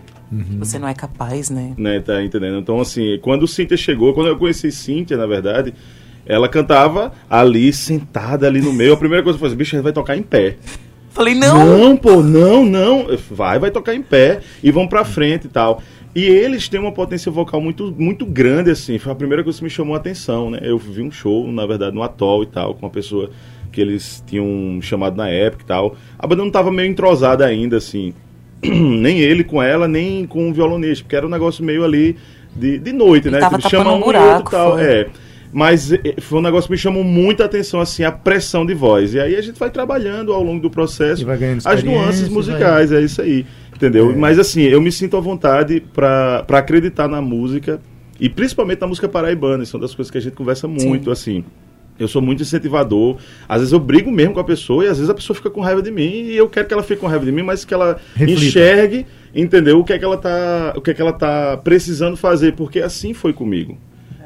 Você 0.59 0.79
não 0.79 0.87
é 0.87 0.95
capaz, 0.95 1.51
né? 1.51 1.75
né, 1.77 1.99
tá 1.99 2.23
entendendo? 2.23 2.59
Então, 2.59 2.79
assim, 2.81 3.19
quando 3.21 3.49
Cíntia 3.49 3.77
chegou, 3.77 4.13
quando 4.13 4.29
eu 4.29 4.37
conheci 4.37 4.71
Cíntia, 4.71 5.17
na 5.17 5.27
verdade, 5.27 5.75
ela 6.29 6.49
cantava 6.49 7.13
ali, 7.29 7.73
sentada 7.73 8.47
ali 8.47 8.61
no 8.61 8.73
meio. 8.73 8.93
A 8.93 8.97
primeira 8.97 9.23
coisa 9.25 9.39
que 9.39 9.45
eu 9.45 9.49
falei, 9.49 9.57
bicho, 9.59 9.83
vai 9.83 9.93
tocar 9.93 10.17
em 10.17 10.23
pé. 10.23 10.57
Falei, 11.11 11.35
não. 11.35 11.79
Não, 11.79 11.97
pô, 11.97 12.23
não, 12.23 12.65
não. 12.65 13.07
Vai, 13.31 13.59
vai 13.59 13.71
tocar 13.71 13.95
em 13.95 14.03
pé 14.03 14.41
e 14.63 14.71
vão 14.71 14.87
pra 14.87 15.05
frente 15.05 15.47
e 15.47 15.49
tal. 15.51 15.83
E 16.15 16.25
eles 16.25 16.69
têm 16.69 16.79
uma 16.79 16.93
potência 16.93 17.31
vocal 17.33 17.61
muito, 17.61 17.95
muito 17.99 18.27
grande, 18.27 18.71
assim. 18.71 18.99
Foi 18.99 19.11
a 19.11 19.15
primeira 19.15 19.43
coisa 19.43 19.59
que 19.59 19.65
me 19.65 19.71
chamou 19.71 19.95
a 19.95 19.99
atenção, 19.99 20.51
né? 20.51 20.59
Eu 20.63 20.79
vi 20.79 21.03
um 21.03 21.11
show, 21.11 21.51
na 21.51 21.65
verdade, 21.67 21.95
no 21.95 22.03
Atol 22.03 22.43
e 22.43 22.47
tal, 22.47 22.75
com 22.75 22.87
uma 22.87 22.93
pessoa 22.93 23.31
que 23.73 23.81
eles 23.81 24.23
tinham 24.27 24.81
chamado 24.83 25.17
na 25.17 25.29
época 25.29 25.63
e 25.65 25.67
tal. 25.67 25.97
A 26.19 26.27
banda 26.27 26.43
não 26.45 26.51
tava 26.51 26.71
meio 26.71 26.91
entrosada 26.91 27.45
ainda, 27.47 27.77
assim. 27.79 28.13
nem 28.63 29.21
ele 29.21 29.45
com 29.45 29.63
ela, 29.63 29.87
nem 29.89 30.27
com 30.27 30.51
o 30.51 30.53
violonista, 30.53 31.05
porque 31.05 31.17
era 31.17 31.27
um 31.27 31.31
negócio 31.31 31.65
meio 31.65 31.85
ali 31.85 32.17
de, 32.57 32.79
de 32.79 32.93
noite, 32.93 33.29
Ele 33.29 33.37
né? 33.37 33.41
tava 33.41 33.59
Tipo, 33.59 33.71
tapando 33.71 33.91
um 33.91 34.01
e 34.01 34.05
buraco, 34.05 34.29
outro 34.37 34.49
e 34.49 34.51
tal. 34.51 34.73
foi. 34.73 34.85
É. 34.85 35.07
Mas 35.53 35.93
eh, 35.93 36.17
foi 36.21 36.39
um 36.39 36.43
negócio 36.43 36.69
que 36.69 36.73
me 36.73 36.79
chamou 36.79 37.03
muita 37.03 37.45
atenção, 37.45 37.81
assim, 37.81 38.05
a 38.05 38.13
pressão 38.13 38.67
de 38.67 38.75
voz. 38.75 39.15
E 39.15 39.21
aí 39.21 39.35
a 39.37 39.41
gente 39.41 39.59
vai 39.59 39.71
trabalhando 39.71 40.33
ao 40.33 40.43
longo 40.43 40.61
do 40.61 40.71
processo 40.71 41.25
vai 41.25 41.39
as 41.65 41.83
nuances 41.83 42.23
vai- 42.23 42.31
musicais, 42.31 42.93
é 42.93 43.01
isso 43.01 43.23
aí. 43.23 43.47
Entendeu? 43.75 44.11
É. 44.11 44.15
Mas 44.17 44.39
assim, 44.39 44.63
eu 44.63 44.81
me 44.81 44.91
sinto 44.93 45.17
à 45.17 45.21
vontade 45.21 45.81
pra 45.95 46.45
acreditar 46.49 47.09
na 47.09 47.23
música 47.23 47.81
e 48.21 48.29
principalmente 48.29 48.81
na 48.81 48.87
música 48.89 49.09
paraibana. 49.09 49.63
Isso 49.63 49.77
é 49.77 49.79
uma 49.79 49.87
das 49.87 49.95
coisas 49.95 50.11
que 50.11 50.19
a 50.19 50.21
gente 50.21 50.35
conversa 50.35 50.67
muito, 50.69 51.11
assim. 51.11 51.45
Eu 51.99 52.07
sou 52.07 52.21
muito 52.23 52.43
incentivador. 52.43 53.17
Às 53.49 53.59
vezes 53.61 53.73
eu 53.73 53.81
brigo 53.81 54.11
mesmo 54.11 54.35
com 54.35 54.41
a 54.41 54.45
pessoa 54.45 54.85
e 54.85 54.89
às 54.89 54.99
vezes 54.99 55.11
a 55.11 55.15
pessoa 55.15 55.35
fica 55.37 55.51
com 55.51 55.61
raiva 55.61 55.81
de 55.83 55.91
mim 55.91 56.09
e 56.27 56.37
eu 56.37 56.49
quero 56.49 56.67
que 56.69 56.75
ela 56.75 56.83
fique 56.83 57.01
com 57.01 57.07
raiva 57.07 57.25
de 57.25 57.33
mim, 57.33 57.43
mas 57.43 57.65
que 57.65 57.73
ela 57.75 57.99
Reflita. 58.15 58.41
enxergue, 58.45 59.07
entendeu? 59.35 59.81
O 59.81 59.85
que 59.85 59.93
é 59.93 59.99
que 59.99 60.05
ela 60.05 60.17
tá, 60.17 60.75
o 60.77 60.81
que 60.81 60.91
é 60.91 60.95
que 60.95 61.01
ela 61.01 61.13
tá 61.13 61.57
precisando 61.57 62.17
fazer, 62.17 62.53
porque 62.53 62.81
assim 62.81 63.13
foi 63.15 63.33
comigo. 63.33 63.77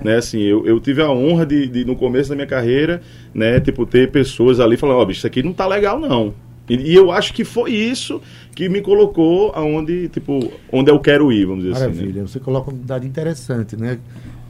Né, 0.04 0.16
assim, 0.16 0.40
eu, 0.40 0.66
eu 0.66 0.80
tive 0.80 1.00
a 1.02 1.10
honra 1.10 1.44
de, 1.46 1.66
de, 1.68 1.84
no 1.84 1.94
começo 1.96 2.28
da 2.30 2.34
minha 2.34 2.46
carreira, 2.46 3.00
né, 3.34 3.60
tipo, 3.60 3.86
ter 3.86 4.10
pessoas 4.10 4.58
ali 4.60 4.76
falando, 4.76 4.98
ó, 4.98 5.04
bicho, 5.04 5.18
isso 5.18 5.26
aqui 5.26 5.42
não 5.42 5.52
tá 5.52 5.66
legal, 5.66 5.98
não. 6.00 6.34
E, 6.68 6.74
e 6.92 6.94
eu 6.94 7.10
acho 7.10 7.32
que 7.34 7.44
foi 7.44 7.72
isso 7.72 8.20
que 8.54 8.68
me 8.68 8.80
colocou 8.80 9.50
aonde, 9.54 10.08
tipo, 10.08 10.52
onde 10.72 10.90
eu 10.90 10.98
quero 11.00 11.30
ir, 11.32 11.44
vamos 11.44 11.64
dizer 11.64 11.74
assim. 11.76 11.82
Maravilha, 11.86 12.22
Né? 12.22 12.26
você 12.28 12.38
coloca 12.40 12.70
um 12.72 12.78
dado 12.84 13.06
interessante, 13.06 13.76
né? 13.76 13.98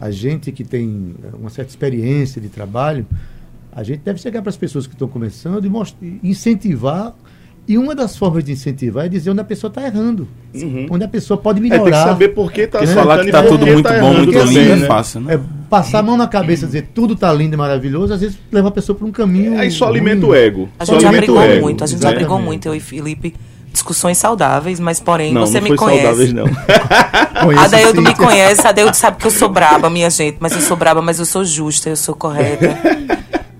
A 0.00 0.10
gente 0.10 0.50
que 0.52 0.64
tem 0.64 1.14
uma 1.38 1.48
certa 1.50 1.70
experiência 1.70 2.40
de 2.40 2.48
trabalho, 2.48 3.06
a 3.70 3.82
gente 3.82 4.00
deve 4.00 4.18
chegar 4.18 4.42
para 4.42 4.50
as 4.50 4.56
pessoas 4.56 4.86
que 4.86 4.92
estão 4.94 5.08
começando 5.08 5.64
e 5.64 5.68
most- 5.70 5.96
e 6.02 6.18
incentivar. 6.22 7.14
E 7.66 7.78
uma 7.78 7.94
das 7.94 8.16
formas 8.16 8.42
de 8.42 8.50
incentivar 8.52 9.06
é 9.06 9.08
dizer 9.08 9.30
onde 9.30 9.40
a 9.40 9.44
pessoa 9.44 9.68
está 9.68 9.82
errando, 9.86 10.26
Uhum. 10.52 10.86
onde 10.90 11.04
a 11.04 11.08
pessoa 11.08 11.38
pode 11.38 11.60
É, 11.60 11.62
tem 11.62 11.70
que 11.70 11.78
melhorar. 11.78 12.04
saber 12.04 12.28
por 12.30 12.50
que 12.52 12.66
tá 12.66 12.78
Porque 12.80 12.90
É, 12.90 12.94
falar 12.94 13.20
que 13.22 13.28
e 13.28 13.32
tá 13.32 13.42
tudo 13.44 13.64
muito 13.66 13.82
tá 13.84 13.90
bom, 13.90 13.96
errando 14.12 14.16
muito 14.32 14.38
lindo, 14.42 14.76
né? 14.76 14.82
é 14.84 14.86
fácil, 14.86 15.20
né? 15.20 15.34
É, 15.34 15.40
passar 15.70 16.00
a 16.00 16.02
mão 16.02 16.16
na 16.16 16.26
cabeça 16.26 16.64
e 16.64 16.66
dizer 16.66 16.88
tudo 16.92 17.14
está 17.14 17.32
lindo 17.32 17.54
e 17.54 17.56
maravilhoso, 17.56 18.12
às 18.12 18.20
vezes 18.20 18.36
leva 18.50 18.66
a 18.68 18.70
pessoa 18.72 18.98
para 18.98 19.06
um 19.06 19.12
caminho. 19.12 19.58
Aí 19.58 19.70
só 19.70 19.86
alimenta 19.86 20.26
ruim. 20.26 20.30
o 20.32 20.34
ego. 20.34 20.68
A 20.78 20.84
gente 20.84 21.00
já 21.00 21.08
alimenta 21.08 21.30
o 21.32 21.34
brigou 21.36 21.42
ego, 21.52 21.62
muito, 21.62 21.84
a 21.84 21.86
gente 21.86 22.02
já 22.02 22.12
brigou 22.12 22.38
muito, 22.40 22.66
eu 22.68 22.74
e 22.74 22.80
Felipe. 22.80 23.34
Discussões 23.72 24.18
saudáveis, 24.18 24.78
mas 24.78 25.00
porém 25.00 25.32
Não, 25.32 25.46
você 25.46 25.54
não 25.58 25.62
me 25.62 25.68
foi 25.68 25.78
conhece. 25.78 26.02
saudáveis, 26.02 26.32
não. 26.34 26.44
Conheço 27.42 27.64
Adeildo 27.64 28.02
me 28.02 28.14
conhece, 28.14 28.66
Adeildo 28.66 28.94
sabe 28.94 29.16
que 29.16 29.26
eu 29.26 29.30
sou 29.30 29.48
braba, 29.48 29.88
minha 29.88 30.10
gente, 30.10 30.36
mas 30.40 30.52
eu 30.52 30.60
sou 30.60 30.76
braba, 30.76 31.00
mas 31.00 31.18
eu 31.18 31.24
sou 31.24 31.42
justa, 31.44 31.88
eu 31.88 31.96
sou 31.96 32.14
correta. 32.14 32.76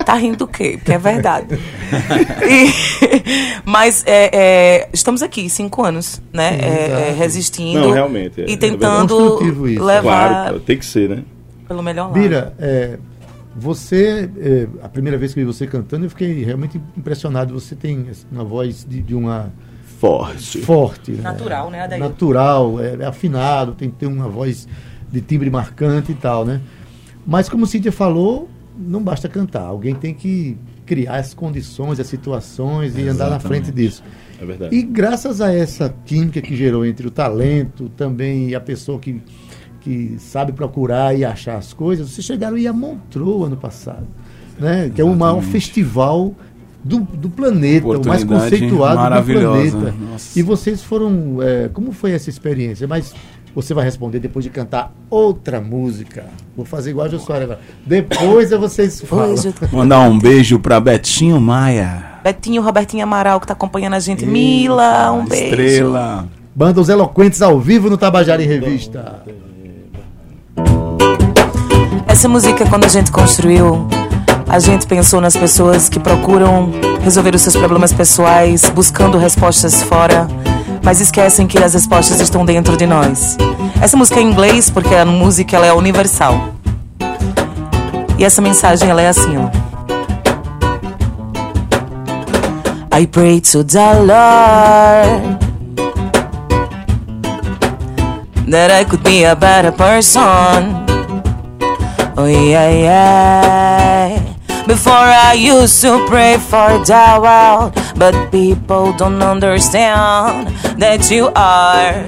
Tá 0.04 0.14
rindo 0.14 0.36
do 0.38 0.46
quê? 0.46 0.74
Porque 0.78 0.92
é 0.92 0.98
verdade. 0.98 1.58
E- 2.48 2.72
mas 3.64 4.02
é, 4.06 4.30
é, 4.32 4.88
estamos 4.92 5.22
aqui, 5.22 5.48
cinco 5.48 5.84
anos, 5.84 6.20
né? 6.32 6.58
É, 6.60 7.08
é, 7.10 7.14
resistindo 7.16 7.80
Não, 7.80 7.90
realmente, 7.92 8.40
é- 8.42 8.48
e 8.48 8.54
é 8.54 8.56
tentando 8.56 9.38
levar 9.84 10.02
Claro, 10.28 10.60
tem 10.60 10.76
que 10.78 10.84
ser, 10.86 11.08
né? 11.08 11.22
pelo 11.68 11.82
melhor 11.82 12.04
lado. 12.08 12.14
Bira, 12.14 12.54
é, 12.58 12.98
você, 13.56 14.28
é, 14.38 14.66
a 14.82 14.88
primeira 14.88 15.16
vez 15.16 15.32
que 15.32 15.40
eu 15.40 15.46
vi 15.46 15.52
você 15.52 15.66
cantando, 15.66 16.04
eu 16.04 16.10
fiquei 16.10 16.44
realmente 16.44 16.80
impressionado. 16.96 17.52
Você 17.58 17.74
tem 17.74 18.06
uma 18.30 18.44
voz 18.44 18.84
de, 18.88 19.00
de 19.00 19.14
uma 19.14 19.52
Forte. 19.98 20.60
forte, 20.62 21.12
né? 21.12 21.22
Natural, 21.22 21.70
né, 21.70 21.82
Adair? 21.82 22.00
Natural, 22.02 22.80
é, 22.80 22.96
é 23.00 23.06
afinado, 23.06 23.72
tem 23.72 23.88
que 23.88 23.96
ter 23.96 24.06
uma 24.06 24.28
voz 24.28 24.66
de 25.10 25.20
timbre 25.20 25.48
marcante 25.48 26.10
e 26.12 26.14
tal, 26.14 26.44
né? 26.44 26.60
Mas 27.26 27.48
como 27.48 27.66
Cíntia 27.66 27.92
falou, 27.92 28.48
não 28.76 29.02
basta 29.02 29.28
cantar. 29.28 29.62
Alguém 29.62 29.94
tem 29.94 30.14
que 30.14 30.56
criar 30.86 31.16
as 31.16 31.34
condições, 31.34 32.00
as 32.00 32.06
situações 32.06 32.96
e 32.96 33.06
andar 33.08 33.30
na 33.30 33.38
frente 33.38 33.70
disso. 33.70 34.02
É 34.40 34.44
verdade. 34.44 34.74
E 34.74 34.82
graças 34.82 35.40
a 35.40 35.52
essa 35.52 35.94
química 36.04 36.40
que 36.40 36.56
gerou 36.56 36.84
entre 36.84 37.06
o 37.06 37.10
talento 37.10 37.88
também 37.96 38.50
e 38.50 38.54
a 38.54 38.60
pessoa 38.60 38.98
que, 38.98 39.22
que 39.80 40.16
sabe 40.18 40.52
procurar 40.52 41.16
e 41.16 41.24
achar 41.24 41.56
as 41.56 41.72
coisas, 41.72 42.10
vocês 42.10 42.26
chegaram 42.26 42.56
a 42.56 42.60
ir 42.60 42.66
a 42.66 42.72
Montreux 42.72 43.46
ano 43.46 43.56
passado, 43.56 44.06
né? 44.58 44.90
que 44.94 45.00
é 45.00 45.04
o 45.04 45.14
maior 45.14 45.42
festival 45.42 46.34
do, 46.84 47.00
do 47.00 47.30
planeta, 47.30 47.86
o 47.86 48.06
mais 48.06 48.24
conceituado 48.24 49.22
do 49.22 49.32
planeta. 49.32 49.94
Nossa. 50.10 50.38
E 50.38 50.42
vocês 50.42 50.82
foram. 50.82 51.40
é, 51.40 51.68
como 51.68 51.92
foi 51.92 52.12
essa 52.12 52.28
experiência? 52.28 52.88
Mas 52.88 53.14
você 53.54 53.74
vai 53.74 53.84
responder 53.84 54.18
depois 54.18 54.44
de 54.44 54.50
cantar 54.50 54.92
outra 55.10 55.60
música. 55.60 56.24
Vou 56.56 56.64
fazer 56.64 56.90
igual 56.90 57.06
a 57.06 57.10
Josué 57.10 57.42
agora. 57.42 57.60
Depois 57.86 58.52
é 58.52 58.56
vocês 58.56 59.00
falam. 59.02 59.34
Mandar 59.72 60.00
um 60.00 60.18
beijo 60.18 60.58
pra 60.58 60.80
Betinho 60.80 61.40
Maia. 61.40 62.12
Betinho, 62.24 62.62
Robertinho 62.62 63.02
Amaral, 63.02 63.40
que 63.40 63.46
tá 63.46 63.52
acompanhando 63.52 63.94
a 63.94 64.00
gente. 64.00 64.24
Mila, 64.24 65.10
um 65.12 65.26
beijo. 65.26 65.44
Estrela. 65.44 66.28
Banda 66.54 66.80
Os 66.80 66.88
Eloquentes 66.88 67.42
ao 67.42 67.58
vivo 67.58 67.90
no 67.90 67.96
Tabajara 67.96 68.42
em 68.42 68.46
Revista. 68.46 69.22
Essa 72.06 72.28
música, 72.28 72.66
quando 72.68 72.84
a 72.84 72.88
gente 72.88 73.10
construiu, 73.10 73.88
a 74.46 74.58
gente 74.58 74.86
pensou 74.86 75.20
nas 75.20 75.34
pessoas 75.34 75.88
que 75.88 75.98
procuram 75.98 76.70
resolver 77.02 77.34
os 77.34 77.40
seus 77.40 77.56
problemas 77.56 77.92
pessoais, 77.92 78.68
buscando 78.70 79.16
respostas 79.16 79.82
fora, 79.82 80.28
mas 80.82 81.00
esquecem 81.00 81.46
que 81.46 81.62
as 81.62 81.74
respostas 81.74 82.20
estão 82.20 82.44
dentro 82.44 82.76
de 82.76 82.86
nós. 82.86 83.36
Essa 83.80 83.96
música 83.96 84.20
é 84.20 84.22
em 84.22 84.30
inglês 84.30 84.68
porque 84.68 84.94
a 84.94 85.04
música 85.04 85.56
ela 85.56 85.66
é 85.66 85.72
universal. 85.72 86.54
E 88.18 88.24
essa 88.24 88.42
mensagem 88.42 88.90
ela 88.90 89.02
é 89.02 89.08
assim, 89.08 89.36
ó. 89.36 89.50
I 92.94 93.06
pray 93.06 93.40
to 93.40 93.64
the 93.64 93.94
Lord 93.94 95.38
that 98.50 98.70
I 98.70 98.84
could 98.84 99.02
be 99.02 99.24
a 99.24 99.34
better 99.34 99.72
person. 99.72 100.84
Oh 102.16 102.26
yeah, 102.26 102.68
yeah. 102.68 103.91
Before 104.66 104.92
I 104.94 105.34
used 105.34 105.82
to 105.82 106.06
pray 106.08 106.38
for 106.38 106.78
the 106.84 107.18
world, 107.20 107.74
but 107.98 108.30
people 108.30 108.92
don't 108.94 109.22
understand 109.22 110.48
that 110.80 111.10
you 111.10 111.30
are, 111.34 112.06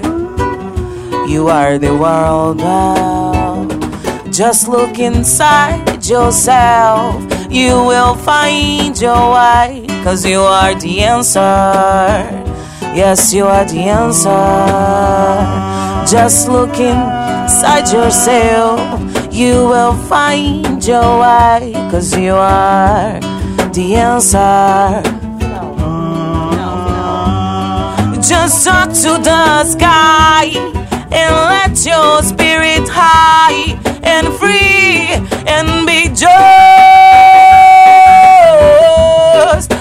you 1.27 1.47
are 1.49 1.77
the 1.77 1.95
world. 1.95 2.59
Wow. 2.59 3.67
Just 4.31 4.67
look 4.67 4.99
inside 4.99 6.05
yourself, 6.05 7.21
you 7.51 7.75
will 7.75 8.15
find 8.15 8.99
your 8.99 9.33
way, 9.33 9.85
cause 10.03 10.25
you 10.25 10.39
are 10.39 10.73
the 10.75 11.01
answer. 11.01 11.39
Yes, 12.95 13.33
you 13.33 13.45
are 13.45 13.65
the 13.65 13.83
answer. 13.91 14.31
Just 16.09 16.47
look 16.47 16.79
inside 16.79 17.91
yourself, 17.91 19.24
you 19.35 19.67
will 19.67 19.93
find 19.93 20.85
your 20.87 21.19
way, 21.19 21.73
cause 21.91 22.17
you 22.17 22.33
are 22.33 23.19
the 23.73 23.95
answer. 23.95 25.03
Just 28.21 28.63
talk 28.65 28.89
to 28.89 29.19
the 29.21 29.63
sky 29.65 30.45
and 31.11 31.35
let 31.51 31.85
your 31.85 32.23
spirit 32.23 32.87
high 32.89 33.77
and 34.03 34.33
free 34.39 35.09
and 35.45 35.85
be 35.85 36.07
just. 36.07 36.25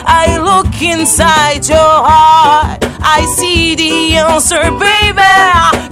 I 0.06 0.36
look 0.42 0.82
inside 0.82 1.66
your 1.68 1.78
heart, 1.78 2.83
I 3.06 3.26
see 3.36 3.74
the 3.76 4.16
answer, 4.16 4.62
baby. 4.72 5.20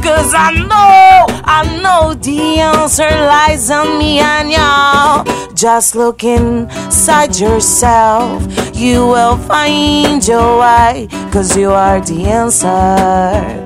Cause 0.03 0.35
I 0.35 0.53
know, 0.67 1.27
I 1.45 1.81
know 1.83 2.15
the 2.15 2.59
answer 2.61 3.09
lies 3.09 3.71
on 3.71 3.99
me 3.99 4.19
and 4.19 4.51
you. 4.51 5.53
Just 5.55 5.95
look 5.95 6.25
inside 6.25 7.37
yourself, 7.39 8.43
you 8.75 9.07
will 9.07 9.37
find 9.37 10.27
your 10.27 10.59
way. 10.59 11.07
Cause 11.31 11.57
you 11.57 11.71
are 11.71 12.01
the 12.01 12.33
answer. 12.33 13.63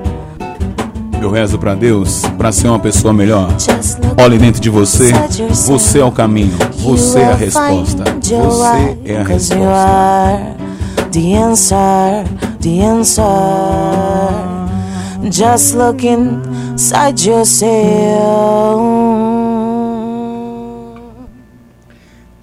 Eu 1.19 1.31
rezo 1.31 1.57
pra 1.57 1.73
Deus 1.73 2.21
pra 2.37 2.51
ser 2.51 2.67
uma 2.67 2.79
pessoa 2.79 3.11
melhor. 3.11 3.49
Olhe 4.21 4.37
dentro 4.37 4.61
de 4.61 4.69
você. 4.69 5.11
Você 5.49 5.99
é 5.99 6.05
o 6.05 6.11
caminho. 6.11 6.55
Você 6.73 7.19
é 7.19 7.31
a 7.31 7.35
resposta. 7.35 8.03
Você 8.21 8.97
é 9.05 9.17
a 9.17 9.23
resposta. 9.23 10.66
The 11.11 11.33
answer, 11.35 12.23
the 12.59 12.81
answer. 12.81 13.23
Just 15.29 15.75
look 15.75 16.03
inside 16.03 17.19
yourself. 17.19 17.67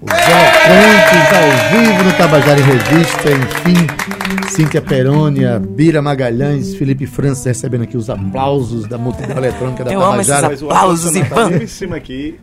Os 0.03 0.13
Eloquentes 0.13 1.33
ao 1.33 1.79
vivo 1.79 2.05
no 2.05 2.13
Tabajara 2.13 2.61
em 2.61 2.63
Revista, 2.63 3.31
enfim, 3.31 3.87
Cíntia 4.51 4.83
Perônia, 4.83 5.59
Bira 5.59 6.03
Magalhães, 6.03 6.75
Felipe 6.75 7.07
França 7.07 7.49
recebendo 7.49 7.85
aqui 7.85 7.97
os 7.97 8.11
aplausos 8.11 8.87
da 8.87 8.99
multidão 8.99 9.39
eletrônica 9.39 9.83
da 9.83 9.93
Eu 9.93 10.03
amo 10.03 10.21
esses 10.21 10.27
Tabajara. 10.27 10.49
Mas 10.51 10.63
o 10.63 10.67
Aplausos, 10.67 11.13
tá 11.13 11.19
Ivan. 11.19 11.67
cima 11.67 11.97
aqui. 11.97 12.39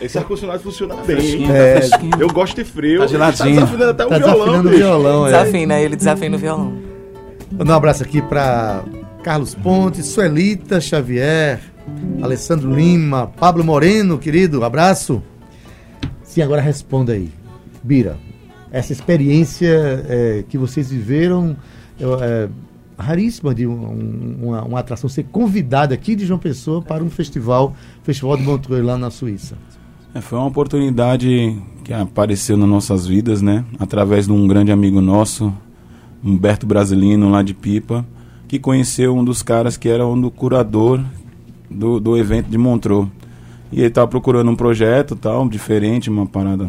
Esse 0.00 0.18
ar-condicionado 0.18 0.60
funciona 0.60 0.94
bem. 0.96 1.04
Fresquinho, 1.04 1.52
É. 1.52 1.80
tá. 1.88 2.00
Eu 2.18 2.28
gosto 2.28 2.56
de 2.56 2.64
frio. 2.64 3.00
Tá 3.00 3.06
geladinho. 3.06 3.38
Tá 3.38 3.60
desafinando 3.66 3.90
até 3.90 4.04
o 4.04 4.08
Tá 4.08 4.18
violão, 4.18 4.34
desafinando 4.38 4.68
o 4.68 4.72
violão, 4.72 5.26
é. 5.26 5.30
Desafina, 5.30 5.80
ele 5.80 5.96
desafina 5.96 6.36
o 6.36 6.38
violão. 6.38 6.78
Mandar 7.52 7.74
um 7.74 7.76
abraço 7.76 8.02
aqui 8.02 8.20
para 8.20 8.82
Carlos 9.22 9.54
Pontes, 9.54 10.06
Suelita 10.06 10.80
Xavier, 10.80 11.60
Alessandro 12.22 12.72
Lima, 12.74 13.32
Pablo 13.38 13.64
Moreno, 13.64 14.18
querido, 14.18 14.64
abraço. 14.64 15.22
Sim, 16.22 16.42
agora 16.42 16.60
responda 16.60 17.12
aí. 17.12 17.30
Bira, 17.82 18.16
essa 18.70 18.92
experiência 18.92 20.04
é, 20.08 20.44
que 20.48 20.58
vocês 20.58 20.90
viveram 20.90 21.56
é, 21.98 22.04
é 22.04 22.48
raríssima 22.98 23.54
de 23.54 23.66
um- 23.66 23.72
um- 23.72 24.36
uma, 24.48 24.62
uma 24.64 24.78
atração 24.80 25.08
ser 25.08 25.24
convidada 25.30 25.94
aqui 25.94 26.14
de 26.16 26.26
João 26.26 26.38
Pessoa 26.38 26.82
para 26.82 27.02
um 27.02 27.08
festival, 27.10 27.74
Festival 28.02 28.36
de 28.36 28.42
Montreux 28.42 28.84
lá 28.84 28.98
na 28.98 29.10
Suíça. 29.10 29.56
É, 30.14 30.20
foi 30.20 30.38
uma 30.38 30.48
oportunidade 30.48 31.56
que 31.84 31.92
apareceu 31.92 32.56
nas 32.56 32.68
nossas 32.68 33.06
vidas, 33.06 33.40
né? 33.40 33.64
Através 33.78 34.26
de 34.26 34.32
um 34.32 34.46
grande 34.48 34.72
amigo 34.72 35.00
nosso, 35.00 35.52
Humberto 36.24 36.66
Brasilino, 36.66 37.30
lá 37.30 37.42
de 37.42 37.54
Pipa, 37.54 38.04
que 38.48 38.58
conheceu 38.58 39.14
um 39.16 39.22
dos 39.24 39.42
caras 39.42 39.76
que 39.76 39.88
era 39.88 40.06
um 40.06 40.20
do 40.20 40.30
curador 40.30 41.00
do, 41.70 42.00
do 42.00 42.16
evento 42.16 42.48
de 42.48 42.58
Montreux. 42.58 43.06
E 43.70 43.78
ele 43.80 43.88
estava 43.88 44.08
procurando 44.08 44.50
um 44.50 44.56
projeto 44.56 45.14
tal, 45.14 45.46
diferente, 45.48 46.08
uma 46.10 46.26
parada 46.26 46.68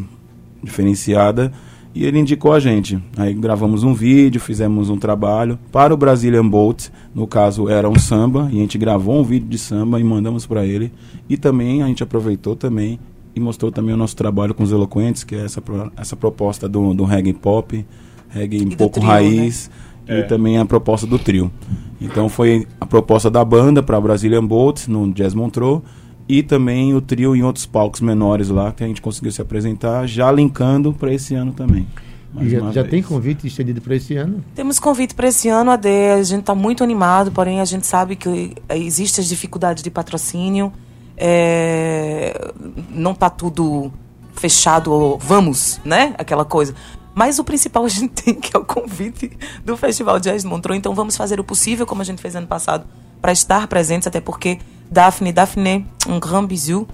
diferenciada, 0.62 1.52
e 1.94 2.06
ele 2.06 2.20
indicou 2.20 2.54
a 2.54 2.60
gente. 2.60 3.00
Aí 3.18 3.34
gravamos 3.34 3.84
um 3.84 3.94
vídeo, 3.94 4.40
fizemos 4.40 4.90
um 4.90 4.98
trabalho 4.98 5.58
para 5.72 5.94
o 5.94 5.98
Brazilian 5.98 6.48
Bolt, 6.48 6.88
no 7.14 7.26
caso 7.26 7.68
era 7.68 7.90
um 7.90 7.98
samba, 7.98 8.48
e 8.52 8.58
a 8.58 8.62
gente 8.62 8.78
gravou 8.78 9.20
um 9.20 9.24
vídeo 9.24 9.48
de 9.48 9.58
samba 9.58 10.00
e 10.00 10.04
mandamos 10.04 10.46
para 10.46 10.66
ele. 10.66 10.92
E 11.28 11.38
também 11.38 11.82
a 11.82 11.88
gente 11.88 12.04
aproveitou 12.04 12.56
também 12.56 13.00
e 13.36 13.40
mostrou 13.40 13.72
também 13.72 13.94
o 13.94 13.98
nosso 13.98 14.16
trabalho 14.16 14.54
com 14.54 14.64
os 14.64 14.72
eloquentes, 14.72 15.24
que 15.24 15.36
é 15.36 15.46
essa, 15.46 15.62
essa 15.98 16.16
proposta 16.16 16.68
do, 16.68 16.94
do 16.94 17.04
reggae 17.04 17.34
pop, 17.34 17.86
reggae 18.30 18.66
um 18.66 18.70
pouco 18.70 19.00
trio, 19.00 19.08
raiz, 19.08 19.72
né? 20.08 20.20
e 20.20 20.24
também 20.24 20.58
a 20.58 20.66
proposta 20.66 21.08
do 21.08 21.18
trio. 21.18 21.52
Então 22.00 22.30
foi 22.30 22.68
a 22.80 22.86
proposta 22.86 23.30
da 23.30 23.44
banda 23.44 23.84
para 23.84 24.00
Brazilian 24.00 24.46
Bolt 24.46 24.88
no 24.88 25.12
Jazz 25.12 25.34
Montreux 25.34 25.82
e 26.30 26.44
também 26.44 26.94
o 26.94 27.02
trio 27.02 27.36
em 27.36 27.42
outros 27.42 27.66
palcos 27.66 28.02
menores 28.02 28.50
lá 28.50 28.72
que 28.72 28.84
a 28.84 28.88
gente 28.88 29.02
conseguiu 29.02 29.32
se 29.32 29.42
apresentar, 29.42 30.08
já 30.08 30.32
linkando 30.32 30.94
para 30.94 31.12
esse 31.12 31.34
ano 31.34 31.52
também. 31.52 31.88
Mais 32.32 32.52
já, 32.52 32.72
já 32.72 32.84
tem 32.84 33.02
convite 33.02 33.48
estendido 33.48 33.82
para 33.82 33.96
esse 33.96 34.16
ano? 34.16 34.44
Temos 34.54 34.80
convite 34.80 35.16
para 35.16 35.28
esse 35.28 35.50
ano, 35.50 35.72
AD. 35.72 35.90
A 35.90 36.22
gente 36.22 36.42
está 36.42 36.54
muito 36.54 36.84
animado, 36.84 37.32
porém 37.32 37.60
a 37.60 37.66
gente 37.66 37.88
sabe 37.88 38.16
que 38.16 38.54
existem 38.70 39.24
as 39.24 39.28
dificuldades 39.28 39.82
de 39.82 39.90
patrocínio. 39.90 40.72
É, 41.18 42.54
não 42.92 43.14
está 43.14 43.32
tudo 43.32 43.92
fechado, 44.34 44.94
ou 44.94 45.18
vamos, 45.18 45.82
né? 45.84 46.14
Aquela 46.20 46.46
coisa. 46.46 46.76
Mas 47.16 47.40
o 47.40 47.44
principal 47.44 47.84
a 47.86 47.90
gente 47.90 48.10
tem, 48.10 48.36
que 48.36 48.56
é 48.56 48.60
o 48.60 48.64
convite 48.64 49.32
do 49.66 49.76
Festival 49.76 50.20
Jazz 50.20 50.46
Montreux. 50.46 50.78
Então 50.78 50.94
vamos 50.94 51.18
fazer 51.18 51.40
o 51.40 51.44
possível, 51.44 51.88
como 51.88 52.04
a 52.04 52.06
gente 52.06 52.22
fez 52.22 52.36
ano 52.36 52.46
passado, 52.46 52.86
para 53.20 53.32
estar 53.32 53.66
presentes, 53.66 54.08
até 54.08 54.22
porque 54.22 54.60
Daphne, 54.92 55.32
Daphne, 55.32 55.86
um 56.08 56.20
grand 56.20 56.46
bisou. 56.46 56.88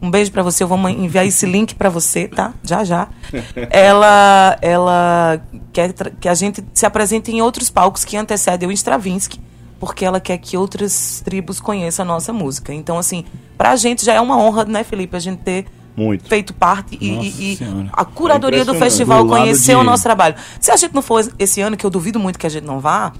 Um 0.00 0.10
beijo 0.10 0.32
pra 0.32 0.42
você, 0.42 0.64
eu 0.64 0.68
vou 0.68 0.76
enviar 0.88 1.24
esse 1.26 1.46
link 1.46 1.74
pra 1.76 1.88
você, 1.88 2.26
tá? 2.26 2.52
Já 2.64 2.82
já. 2.82 3.06
Ela 3.70 4.58
ela 4.60 5.40
quer 5.72 5.92
que 6.20 6.28
a 6.28 6.34
gente 6.34 6.64
se 6.74 6.84
apresente 6.84 7.30
em 7.30 7.40
outros 7.40 7.70
palcos 7.70 8.04
que 8.04 8.16
antecedem 8.16 8.68
o 8.68 8.72
Stravinsky, 8.72 9.40
porque 9.78 10.04
ela 10.04 10.18
quer 10.20 10.38
que 10.38 10.56
outras 10.56 11.22
tribos 11.24 11.60
conheçam 11.60 12.04
a 12.04 12.08
nossa 12.08 12.32
música. 12.32 12.72
Então, 12.74 12.98
assim, 12.98 13.24
pra 13.56 13.76
gente 13.76 14.04
já 14.04 14.14
é 14.14 14.20
uma 14.20 14.36
honra, 14.36 14.64
né, 14.64 14.82
Felipe, 14.82 15.16
a 15.16 15.20
gente 15.20 15.38
ter 15.40 15.66
Muito. 15.96 16.28
feito 16.28 16.52
parte 16.52 16.98
e, 17.00 17.06
e- 17.08 17.52
e 17.54 17.58
a 17.92 18.04
curadoria 18.04 18.64
do 18.64 18.74
Impressionante. 18.74 18.90
festival 18.90 19.22
Do 19.24 19.28
conhecer 19.30 19.76
o 19.76 19.80
de- 19.80 19.86
nosso 19.86 20.02
trabalho. 20.02 20.34
Se 20.60 20.72
a 20.72 20.76
gente 20.76 20.94
não 20.94 21.02
for 21.02 21.24
esse 21.38 21.60
ano, 21.60 21.76
que 21.76 21.86
eu 21.86 21.90
duvido 21.90 22.18
muito 22.18 22.38
que 22.40 22.46
a 22.46 22.50
gente 22.50 22.64
não 22.64 22.80
vá, 22.80 23.12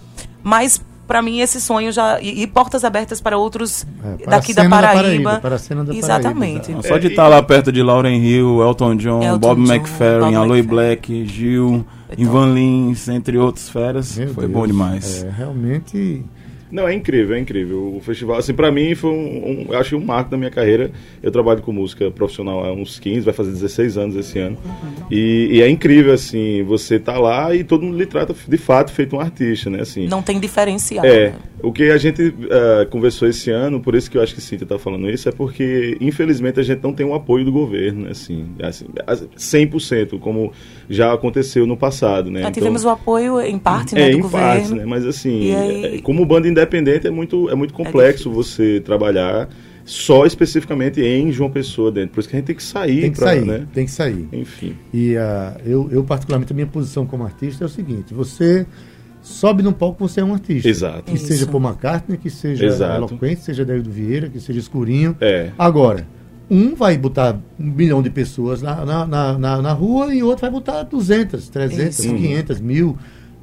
mas 0.43 0.81
pra 1.13 1.21
mim 1.21 1.41
esse 1.41 1.61
sonho 1.61 1.93
já 1.93 2.19
e, 2.23 2.43
e 2.43 2.47
portas 2.47 2.85
abertas 2.85 3.21
para 3.21 3.37
outros 3.37 3.85
É, 4.03 4.17
para 4.25 4.37
daqui 4.39 4.55
da 4.55 4.63
cena 4.63 4.77
da 4.77 4.83
Paraíba, 4.83 5.03
Paraíba, 5.03 5.39
para 5.43 5.55
a 5.57 5.59
cena 5.59 5.81
da 5.85 5.87
Paraíba, 5.93 6.07
exatamente. 6.07 6.71
exato. 6.73 6.89
Só 6.89 6.97
de 6.97 7.07
É, 7.09 7.11
estar 7.11 7.29
lá 7.29 7.43
perto 7.43 7.71
de 7.71 7.83
Lauren 7.83 8.17
Hill, 8.19 8.63
Elton 8.63 8.97
John, 8.97 9.23
Elton 9.23 9.39
Bob 9.39 9.63
John, 9.63 9.75
McFerrin, 9.75 10.35
Aloy. 10.35 10.63
Black, 10.63 11.27
Gil, 11.27 11.85
Então. 12.11 12.25
Ivan 12.25 12.55
Lins, 12.55 13.09
entre 13.09 13.37
outros 13.37 13.69
feras, 13.69 14.17
Meu 14.17 14.33
foi 14.33 14.47
Deus, 14.47 14.53
bom 14.59 14.67
demais. 14.67 15.23
É, 15.23 15.31
realmente. 15.31 16.25
Não, 16.73 16.89
é 16.89 16.95
incrível, 16.95 17.37
é 17.37 17.39
incrível. 17.39 17.97
O 17.97 18.01
festival, 18.01 18.39
assim, 18.39 18.55
pra 18.55 18.73
mim 18.73 18.95
foi 18.95 19.11
um, 19.11 19.15
um 19.15 19.67
eu 19.69 19.79
acho 19.79 19.95
um 19.95 20.03
marco 20.03 20.31
da 20.31 20.39
minha 20.39 20.51
carreira. 20.51 20.91
Eu 21.23 21.31
trabalho 21.31 21.61
com 21.61 21.71
música 21.71 22.11
profissional 22.11 22.65
há 22.65 22.73
uns 22.73 22.99
15, 22.99 23.21
vai 23.21 23.35
fazer 23.35 23.51
16 23.53 23.99
anos 23.99 24.17
esse 24.17 24.39
ano. 24.39 24.57
E, 25.11 25.49
e 25.53 25.61
é 25.61 25.69
incrível, 25.69 26.15
assim, 26.15 26.63
você 26.63 26.99
tá 26.99 27.19
lá 27.19 27.55
e 27.55 27.63
todo 27.63 27.85
mundo 27.85 27.99
lhe 27.99 28.07
trata 28.07 28.35
de 28.49 28.57
fato 28.57 28.91
feito 28.91 29.15
um 29.15 29.21
artista, 29.21 29.69
né? 29.69 29.83
Assim, 29.83 30.09
Não 30.09 30.23
tem 30.23 30.41
diferencial. 30.41 31.05
É, 31.05 31.31
né? 31.33 31.35
O 31.63 31.73
que 31.73 31.85
a 31.91 31.97
gente 31.99 32.35
ah, 32.51 32.87
conversou 32.91 33.29
esse 33.29 33.51
ano, 33.51 33.81
por 33.81 33.95
isso 33.95 34.11
que 34.11 34.19
eu 34.19 34.23
acho 34.23 34.35
que 34.35 34.41
Cíntia 34.41 34.65
está 34.65 34.79
falando 34.79 35.09
isso, 35.09 35.29
é 35.29 35.33
porque, 35.33 35.97
infelizmente, 36.01 36.59
a 36.61 36.63
gente 36.63 36.83
não 36.83 36.93
tem 36.93 37.07
o 37.07 37.15
apoio 37.15 37.45
do 37.45 37.53
governo, 37.53 38.09
assim, 38.09 38.47
assim, 38.63 38.87
100%, 39.37 40.19
como 40.19 40.53
já 40.89 41.13
aconteceu 41.13 41.67
no 41.67 41.77
passado, 41.77 42.31
né? 42.31 42.43
Já 42.43 42.51
tivemos 42.51 42.85
o 42.85 42.89
apoio 42.89 43.41
em 43.41 43.59
parte 43.59 43.95
né, 43.95 44.09
é, 44.09 44.11
do 44.11 44.19
em 44.19 44.21
governo. 44.21 44.47
partes, 44.49 44.71
né? 44.71 44.85
Mas 44.85 45.07
assim, 45.07 45.55
aí- 45.55 45.85
é- 45.97 46.01
como 46.01 46.25
banda 46.27 46.49
independente 46.49 47.07
é 47.07 47.11
muito, 47.11 47.49
é 47.51 47.55
muito 47.55 47.73
complexo 47.75 48.31
você 48.31 48.81
trabalhar 48.81 49.49
só 49.85 50.25
especificamente 50.25 51.01
em 51.01 51.33
João 51.33 51.51
Pessoa 51.51 51.91
dentro. 51.91 52.11
Por 52.11 52.21
isso 52.21 52.29
que 52.29 52.37
a 52.37 52.39
gente 52.39 52.47
tem 52.47 52.55
que 52.57 52.63
sair 52.63 53.01
Tem 53.01 53.11
que 53.13 53.19
pra, 53.19 53.27
sair, 53.29 53.45
né? 53.45 53.67
tem 53.75 53.85
que 53.85 53.91
sair. 53.91 54.29
Enfim. 54.33 54.77
E 54.95 55.17
ah, 55.17 55.57
eu, 55.67 55.89
eu, 55.91 56.05
particularmente, 56.05 56.53
a 56.53 56.55
minha 56.55 56.69
posição 56.69 57.05
como 57.05 57.25
artista 57.25 57.65
é 57.65 57.67
o 57.67 57.69
seguinte: 57.69 58.15
você 58.15 58.65
sobe 59.23 59.63
num 59.63 59.73
palco, 59.73 60.07
você 60.07 60.21
é 60.21 60.25
um 60.25 60.33
artista. 60.35 60.69
Exato. 60.69 61.05
Que 61.05 61.15
Isso. 61.15 61.27
seja 61.27 61.47
Paul 61.47 61.63
McCartney, 61.63 62.19
que 62.19 62.29
seja 62.29 62.67
Exato. 62.67 62.97
Eloquente, 62.97 63.41
seja 63.43 63.65
David 63.65 63.89
Vieira, 63.89 64.29
que 64.29 64.41
seja 64.41 64.59
Escurinho. 64.59 65.17
É. 65.21 65.51
Agora, 65.59 66.07
um 66.51 66.75
vai 66.75 66.99
botar 66.99 67.39
um 67.59 67.65
milhão 67.65 68.03
de 68.03 68.11
pessoas 68.11 68.61
na, 68.61 68.85
na, 68.85 69.07
na, 69.07 69.39
na- 69.39 69.63
na 69.63 69.73
rua 69.73 70.15
e 70.15 70.23
outro 70.23 70.43
vai 70.43 70.51
botar 70.51 70.83
200, 70.83 71.49
300, 71.49 71.99
Isso. 72.01 72.15
500, 72.15 72.61
mil. 72.61 72.99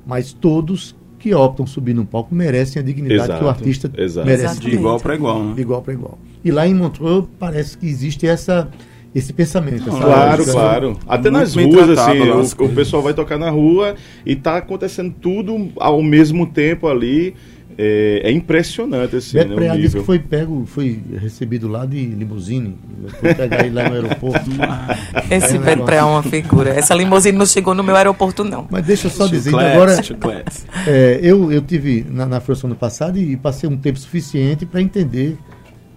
Mas 0.06 0.34
todos 0.34 0.96
que 1.18 1.34
optam 1.34 1.66
subir 1.68 1.94
num 1.94 2.06
palco 2.06 2.34
merecem 2.34 2.82
a 2.82 2.86
dignidade 2.86 3.24
Exato, 3.24 3.40
que 3.40 3.46
o 3.46 3.50
artista 3.50 3.92
exato. 3.98 4.26
merece 4.28 4.46
Exato. 4.46 4.62
De 4.62 4.76
igual 4.76 5.00
para 5.00 5.16
igual, 5.16 5.44
né? 5.44 5.54
de 5.56 5.62
igual 5.62 5.82
para 5.82 5.94
igual. 5.94 6.18
E 6.44 6.52
lá 6.52 6.66
em 6.68 6.74
Montreux 6.74 7.26
parece 7.38 7.78
que 7.78 7.86
existe 7.88 8.26
essa, 8.26 8.70
esse 9.14 9.34
pensamento. 9.34 9.90
essa 9.90 9.98
Claro, 9.98 10.32
lógica. 10.38 10.52
claro. 10.52 11.00
Até 11.08 11.30
Muito 11.32 11.40
nas 11.42 11.56
ruas, 11.56 11.86
tratado 11.88 12.40
assim, 12.40 12.56
o, 12.60 12.66
o 12.66 12.70
pessoal 12.70 13.02
vai 13.02 13.14
tocar 13.14 13.38
na 13.38 13.50
rua 13.50 13.96
e 14.26 14.36
tá 14.36 14.58
acontecendo 14.58 15.14
tudo 15.20 15.70
ao 15.78 16.02
mesmo 16.04 16.46
tempo 16.46 16.88
ali. 16.88 17.34
É, 17.82 18.24
é 18.26 18.32
impressionante, 18.32 19.16
assim, 19.16 19.38
Beto 19.38 19.52
né, 19.52 19.56
Preá 19.56 19.72
disse 19.72 19.84
nível. 19.84 20.02
que 20.02 20.06
foi 20.06 20.20
pego, 20.20 20.66
foi 20.66 21.00
recebido 21.18 21.70
lá 21.70 21.86
de 21.86 22.08
limusine. 22.08 22.76
Foi 23.22 23.34
pegar 23.34 23.66
ele 23.66 23.74
lá 23.74 23.88
no 23.88 23.96
aeroporto. 23.96 24.50
Esse 25.32 25.56
É 25.56 25.60
um 25.60 25.64
Beto 25.64 25.84
Pré 25.84 25.96
é 25.96 26.04
uma 26.04 26.22
figura. 26.22 26.72
Essa 26.72 26.94
limusine 26.94 27.38
não 27.38 27.46
chegou 27.46 27.74
no 27.74 27.82
meu 27.82 27.96
aeroporto, 27.96 28.44
não. 28.44 28.68
Mas 28.70 28.86
deixa 28.86 29.08
eu 29.08 29.12
só 29.12 29.28
dizer, 29.28 29.52
Chicletes, 29.52 29.74
agora 29.74 30.44
é, 30.88 31.20
eu, 31.24 31.54
eu 31.54 31.62
tive 31.62 32.06
na, 32.10 32.26
na 32.26 32.42
França 32.42 32.68
ano 32.68 32.76
passado 32.76 33.18
e 33.18 33.38
passei 33.38 33.70
um 33.70 33.78
tempo 33.78 33.98
suficiente 33.98 34.66
para 34.66 34.82
entender 34.82 35.38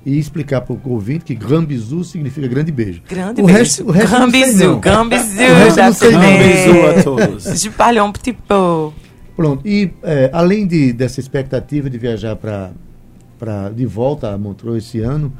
e 0.04 0.18
explicar 0.18 0.60
para 0.62 0.74
o 0.74 0.80
ouvinte 0.92 1.24
que 1.24 1.34
Grand 1.34 1.64
Bisou 1.64 2.02
significa 2.02 2.46
grande 2.48 2.72
beijo. 2.72 3.02
Grande 3.08 3.40
o 3.40 3.46
beijo. 3.46 3.58
Resto, 3.58 3.86
o 3.86 3.90
resto 3.92 4.10
não. 4.12 4.18
gambizu, 4.80 5.42
O 5.42 5.54
resto 5.54 5.80
não 5.80 5.92
sei, 5.92 6.10
não. 6.12 6.20
Beijo 6.20 6.86
a 6.86 7.02
todos. 7.02 7.60
De 7.60 7.70
palhão 7.70 8.10
petit 8.12 8.36
peu. 8.48 8.92
Pronto. 9.36 9.66
E 9.66 9.90
é, 10.02 10.28
além 10.32 10.66
de, 10.66 10.92
dessa 10.92 11.20
expectativa 11.20 11.88
de 11.88 11.98
viajar 11.98 12.36
para 12.36 12.70
de 13.74 13.86
volta 13.86 14.32
a 14.32 14.38
Montreux 14.38 14.84
esse 14.84 15.00
ano, 15.00 15.32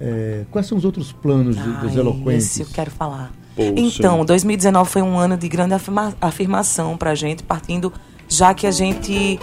é, 0.00 0.42
quais 0.50 0.66
são 0.66 0.76
os 0.78 0.84
outros 0.84 1.12
planos 1.12 1.56
de- 1.56 1.72
dos 1.80 1.92
Ai, 1.92 1.98
eloquentes? 1.98 2.46
Esse 2.46 2.62
eu 2.62 2.66
quero 2.72 2.90
falar. 2.90 3.32
Poxa. 3.56 3.72
Então, 3.76 4.24
2019 4.24 4.88
foi 4.90 5.02
um 5.02 5.18
ano 5.18 5.36
de 5.36 5.48
grande 5.48 5.74
afirma 5.74 6.14
afirmação 6.20 6.96
pra 6.96 7.14
gente, 7.14 7.42
partindo 7.42 7.92
já 8.28 8.54
que 8.54 8.66
a 8.66 8.70
gente. 8.70 9.38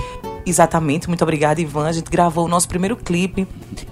Exatamente, 0.45 1.07
muito 1.07 1.23
obrigada, 1.23 1.59
Ivan. 1.59 1.87
A 1.87 1.91
gente 1.91 2.09
gravou 2.09 2.45
o 2.45 2.47
nosso 2.47 2.67
primeiro 2.67 2.95
clipe 2.95 3.47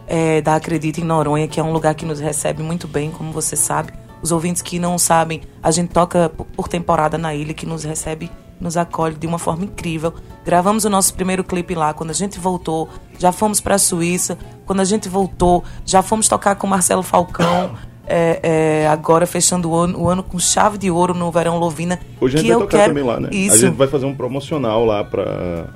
é, 0.07 0.39
da 0.39 0.55
Acredita 0.55 1.01
em 1.01 1.03
Noronha, 1.03 1.47
que 1.47 1.59
é 1.59 1.63
um 1.63 1.71
lugar 1.71 1.95
que 1.95 2.05
nos 2.05 2.19
recebe 2.19 2.61
muito 2.61 2.87
bem, 2.87 3.09
como 3.09 3.31
você 3.31 3.55
sabe. 3.55 3.91
Os 4.21 4.31
ouvintes 4.31 4.61
que 4.61 4.77
não 4.77 4.97
sabem, 4.97 5.41
a 5.61 5.71
gente 5.71 5.89
toca 5.89 6.29
por 6.29 6.67
temporada 6.67 7.17
na 7.17 7.33
ilha, 7.33 7.53
que 7.53 7.65
nos 7.65 7.83
recebe 7.83 8.29
nos 8.63 8.77
acolhe 8.77 9.15
de 9.15 9.27
uma 9.27 9.37
forma 9.37 9.65
incrível. 9.65 10.13
Gravamos 10.45 10.85
o 10.85 10.89
nosso 10.89 11.13
primeiro 11.13 11.43
clipe 11.43 11.75
lá. 11.75 11.93
Quando 11.93 12.11
a 12.11 12.13
gente 12.13 12.39
voltou, 12.39 12.89
já 13.19 13.31
fomos 13.31 13.59
para 13.59 13.75
a 13.75 13.79
Suíça. 13.79 14.37
Quando 14.65 14.79
a 14.79 14.85
gente 14.85 15.09
voltou, 15.09 15.63
já 15.85 16.01
fomos 16.01 16.27
tocar 16.27 16.55
com 16.55 16.65
Marcelo 16.65 17.03
Falcão. 17.03 17.75
É, 18.05 18.39
é, 18.83 18.87
agora 18.87 19.25
fechando 19.25 19.69
o 19.69 19.75
ano, 19.75 19.97
o 19.97 20.09
ano 20.09 20.21
com 20.21 20.37
chave 20.37 20.77
de 20.77 20.91
ouro 20.91 21.13
no 21.13 21.31
Verão 21.31 21.57
Lovina. 21.57 21.99
Hoje 22.19 22.35
a 22.35 22.37
gente 22.39 22.47
que 22.47 22.53
vai 22.53 22.61
eu 22.61 22.65
tocar 22.65 22.77
quero... 22.77 22.89
também 22.89 23.03
lá, 23.03 23.19
né? 23.19 23.29
Isso. 23.31 23.55
A 23.55 23.57
gente 23.59 23.75
vai 23.75 23.87
fazer 23.87 24.05
um 24.05 24.13
promocional 24.13 24.85
lá 24.85 25.03
pra. 25.03 25.67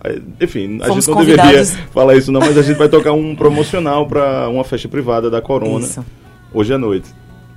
Enfim, 0.42 0.80
a 0.82 0.88
Fomos 0.88 1.06
gente 1.06 1.08
não 1.08 1.22
convidados. 1.22 1.52
deveria 1.52 1.88
falar 1.94 2.16
isso 2.16 2.32
não, 2.32 2.42
mas 2.42 2.58
a 2.58 2.62
gente 2.62 2.78
vai 2.78 2.90
tocar 2.90 3.14
um 3.14 3.36
promocional 3.36 4.06
pra 4.06 4.50
uma 4.50 4.64
festa 4.64 4.90
privada 4.90 5.30
da 5.30 5.42
Corona. 5.42 5.86
Isso. 5.86 6.06
Hoje 6.54 6.74
à 6.74 6.78
noite. 6.78 7.08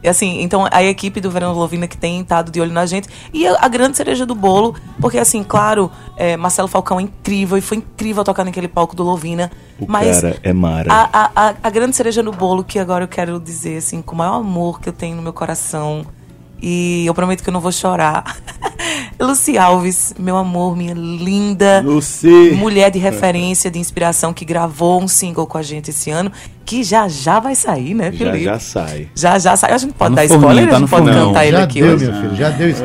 E 0.03 0.09
assim, 0.09 0.43
então 0.43 0.67
a 0.71 0.83
equipe 0.83 1.21
do 1.21 1.31
Verão 1.31 1.53
Lovina 1.53 1.87
que 1.87 1.97
tem 1.97 2.21
estado 2.21 2.51
de 2.51 2.61
olho 2.61 2.73
na 2.73 2.87
gente. 2.87 3.09
E 3.33 3.47
a, 3.47 3.69
grande 3.69 3.97
cereja 3.97 4.25
do 4.25 4.35
bolo, 4.35 4.75
porque 5.01 5.19
assim, 5.19 5.43
claro, 5.43 5.91
é, 6.17 6.37
Marcelo 6.37 6.69
Falcão 6.69 6.99
é 6.99 7.03
incrível 7.03 7.59
e 7.59 7.61
foi 7.61 7.79
incrível 7.79 8.25
tocar 8.25 8.45
naquele 8.45 8.69
palco 8.69 8.97
do 8.97 9.03
Lovina. 9.03 9.51
mas 9.87 10.23
é 10.25 10.53
mara. 10.53 10.93
a, 10.93 11.09
a, 11.13 11.49
a, 11.49 11.55
a 11.63 11.71
grande 11.71 11.97
cereja 11.97 12.23
no 12.23 12.33
bolo, 12.33 12.65
que 12.65 12.79
agora 12.79 13.05
eu 13.05 13.09
quero 13.09 13.39
dizer, 13.39 13.79
assim, 13.79 14.01
com 14.01 14.15
o 14.15 14.19
maior 14.19 14.37
amor 14.37 14.81
que 14.81 14.89
eu 14.89 14.93
tenho 14.93 15.17
no 15.17 15.23
meu 15.23 15.33
coração, 15.33 16.07
e 16.63 17.05
eu 17.07 17.15
prometo 17.15 17.43
que 17.43 17.49
eu 17.49 17.53
não 17.53 17.61
vou 17.61 17.73
chorar. 17.73 18.37
Luci 19.21 19.59
Alves, 19.59 20.15
meu 20.19 20.37
amor, 20.37 20.75
minha 20.77 20.95
linda 20.95 21.83
Lucy! 21.85 22.53
mulher 22.57 22.91
de 22.91 22.99
referência, 22.99 23.71
de 23.71 23.79
inspiração, 23.79 24.33
que 24.33 24.45
gravou 24.45 25.03
um 25.03 25.07
single 25.09 25.47
com 25.47 25.59
a 25.59 25.63
gente 25.63 25.91
esse 25.91 26.11
ano, 26.11 26.33
que 26.65 26.83
já 26.83 27.07
já 27.07 27.39
vai 27.39 27.55
sair, 27.55 27.93
né, 27.95 28.11
Já 28.13 28.19
Felipe? 28.19 28.45
já 28.45 28.59
sai. 28.59 29.09
Já 29.15 29.39
já 29.39 29.57
sai. 29.57 29.73
A 29.73 29.79
gente 29.79 29.93
pode 29.93 30.11
no 30.11 30.17
dar 30.17 30.27
forninho, 30.27 30.41
spoiler, 30.49 30.69
tá 30.71 30.77
a 30.77 30.79
gente 30.81 30.89
pode 30.89 31.05
forninho. 31.05 31.27
cantar 31.29 31.47
ele 31.47 31.57
já 31.59 31.63
aqui 31.65 31.83
deu, 31.83 31.95
hoje. 31.95 32.07
meu 32.11 32.21
filho, 32.23 32.37
já 32.37 32.49
deu 32.51 32.69
isso. 32.71 32.83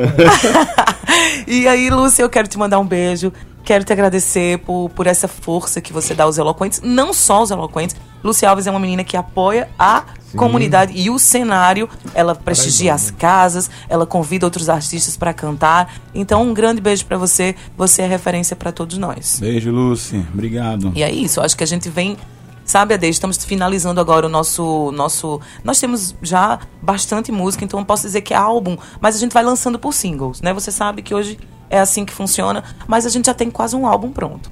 E 1.48 1.68
aí, 1.68 1.90
Lúcia, 1.90 2.24
eu 2.24 2.30
quero 2.30 2.48
te 2.48 2.58
mandar 2.58 2.80
um 2.80 2.86
beijo. 2.86 3.32
Quero 3.64 3.84
te 3.84 3.92
agradecer 3.92 4.60
por, 4.60 4.90
por 4.90 5.08
essa 5.08 5.28
força 5.28 5.82
que 5.82 5.92
você 5.92 6.14
dá 6.14 6.24
aos 6.24 6.38
eloquentes. 6.38 6.82
Não 6.84 7.14
só 7.14 7.38
aos 7.38 7.52
eloquentes. 7.52 7.96
Lúcia 8.24 8.50
Alves 8.50 8.68
é 8.68 8.72
uma 8.72 8.80
menina 8.80 9.04
que 9.04 9.18
apoia 9.18 9.70
a 9.78 10.04
comunidade 10.36 10.94
e 10.96 11.10
o 11.10 11.18
cenário. 11.18 11.90
Ela 12.14 12.36
prestigia 12.36 12.94
as 12.94 13.10
casas, 13.10 13.70
ela 13.90 14.06
convida 14.06 14.46
outros 14.46 14.70
artistas 14.70 15.18
para 15.18 15.34
cantar. 15.34 15.96
Então, 16.14 16.44
um 16.44 16.54
grande 16.54 16.82
beijo 16.82 17.06
para 17.06 17.18
você. 17.18 17.56
Você 17.78 18.04
é 18.04 18.08
referência 18.08 18.56
para 18.56 18.72
todos 18.72 18.98
nós. 18.98 19.40
Beijo, 19.40 19.72
Lucy. 19.72 20.24
Obrigado. 20.34 20.92
E 20.96 21.04
é 21.04 21.12
isso, 21.12 21.42
acho 21.42 21.56
que 21.58 21.64
a 21.64 21.68
gente 21.68 21.90
vem. 21.90 22.18
Sabe, 22.66 22.96
Ade, 22.96 23.08
estamos 23.08 23.38
finalizando 23.46 24.02
agora 24.02 24.26
o 24.26 24.30
nosso, 24.30 24.92
nosso. 24.92 25.40
Nós 25.64 25.80
temos 25.80 26.16
já 26.20 26.60
bastante 26.82 27.32
música, 27.32 27.64
então 27.64 27.80
eu 27.80 27.86
posso 27.86 28.04
dizer 28.04 28.22
que 28.22 28.34
é 28.34 28.38
álbum, 28.38 28.76
mas 29.00 29.16
a 29.16 29.20
gente 29.20 29.34
vai 29.34 29.44
lançando 29.44 29.78
por 29.78 29.94
singles, 29.94 30.42
né? 30.42 30.52
Você 30.52 30.72
sabe 30.72 31.04
que 31.04 31.14
hoje 31.14 31.38
é 31.70 31.80
assim 31.80 32.04
que 32.04 32.12
funciona, 32.12 32.64
mas 32.88 33.06
a 33.06 33.10
gente 33.10 33.28
já 33.28 33.36
tem 33.36 33.52
quase 33.52 33.76
um 33.76 33.86
álbum 33.86 34.12
pronto. 34.12 34.52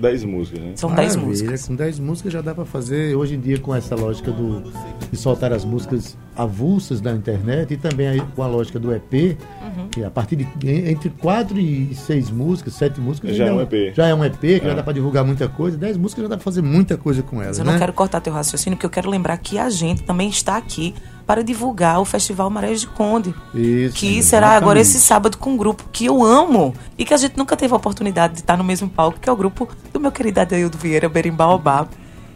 10 0.00 0.24
músicas, 0.24 0.60
né? 0.62 0.72
São 0.76 0.90
10 0.94 1.16
Maravilha, 1.16 1.26
músicas. 1.28 1.66
Com 1.68 1.74
10 1.76 1.98
músicas 2.00 2.32
já 2.32 2.40
dá 2.40 2.54
pra 2.54 2.64
fazer, 2.64 3.14
hoje 3.16 3.34
em 3.34 3.40
dia, 3.40 3.58
com 3.58 3.74
essa 3.74 3.94
lógica 3.94 4.30
do, 4.30 4.62
de 5.10 5.16
soltar 5.16 5.52
as 5.52 5.64
músicas 5.64 6.16
avulsas 6.36 7.00
da 7.00 7.12
internet 7.12 7.74
e 7.74 7.76
também 7.76 8.08
aí 8.08 8.20
com 8.34 8.42
a 8.42 8.46
lógica 8.46 8.78
do 8.78 8.92
EP, 8.94 9.36
Uhum. 9.76 9.88
que 9.88 10.02
a 10.02 10.10
partir 10.10 10.36
de 10.36 10.70
entre 10.90 11.10
4 11.10 11.58
e 11.58 11.94
6 11.94 12.30
músicas, 12.30 12.74
7 12.74 13.00
músicas, 13.00 13.36
Já 13.36 13.46
é 13.46 13.52
um 13.52 13.60
EP. 13.60 13.92
Já 13.94 14.06
é 14.08 14.14
um 14.14 14.24
EP, 14.24 14.40
que 14.40 14.64
já 14.64 14.72
É. 14.72 14.74
dá 14.74 14.82
pra 14.82 14.92
divulgar 14.92 15.24
muita 15.24 15.48
coisa. 15.48 15.76
10 15.76 15.96
músicas 15.96 16.22
já 16.24 16.28
dá 16.28 16.36
pra 16.36 16.44
fazer 16.44 16.62
muita 16.62 16.96
coisa 16.96 17.22
com 17.22 17.36
elas, 17.36 17.50
Mas 17.50 17.58
eu 17.58 17.64
né? 17.66 17.72
não 17.72 17.78
quero 17.78 17.92
cortar 17.92 18.20
teu 18.20 18.32
raciocínio, 18.32 18.76
porque 18.76 18.86
eu 18.86 18.90
quero 18.90 19.08
lembrar 19.10 19.36
que 19.38 19.58
a 19.58 19.68
gente 19.70 20.02
também 20.02 20.28
está 20.28 20.56
aqui 20.56 20.94
para 21.30 21.44
divulgar 21.44 22.00
o 22.00 22.04
Festival 22.04 22.50
Marés 22.50 22.80
de 22.80 22.88
Conde. 22.88 23.32
Isso, 23.54 23.94
que 23.94 24.20
será 24.20 24.48
agora 24.48 24.80
exatamente. 24.80 24.96
esse 24.96 24.98
sábado 24.98 25.38
com 25.38 25.50
um 25.50 25.56
grupo 25.56 25.84
que 25.92 26.06
eu 26.06 26.24
amo 26.24 26.74
e 26.98 27.04
que 27.04 27.14
a 27.14 27.16
gente 27.16 27.38
nunca 27.38 27.56
teve 27.56 27.72
a 27.72 27.76
oportunidade 27.76 28.34
de 28.34 28.40
estar 28.40 28.56
no 28.56 28.64
mesmo 28.64 28.90
palco, 28.90 29.20
que 29.20 29.28
é 29.28 29.32
o 29.32 29.36
grupo 29.36 29.68
do 29.92 30.00
meu 30.00 30.10
querido 30.10 30.40
Adeildo 30.40 30.76
Vieira, 30.76 31.08
Berimbaobá. 31.08 31.86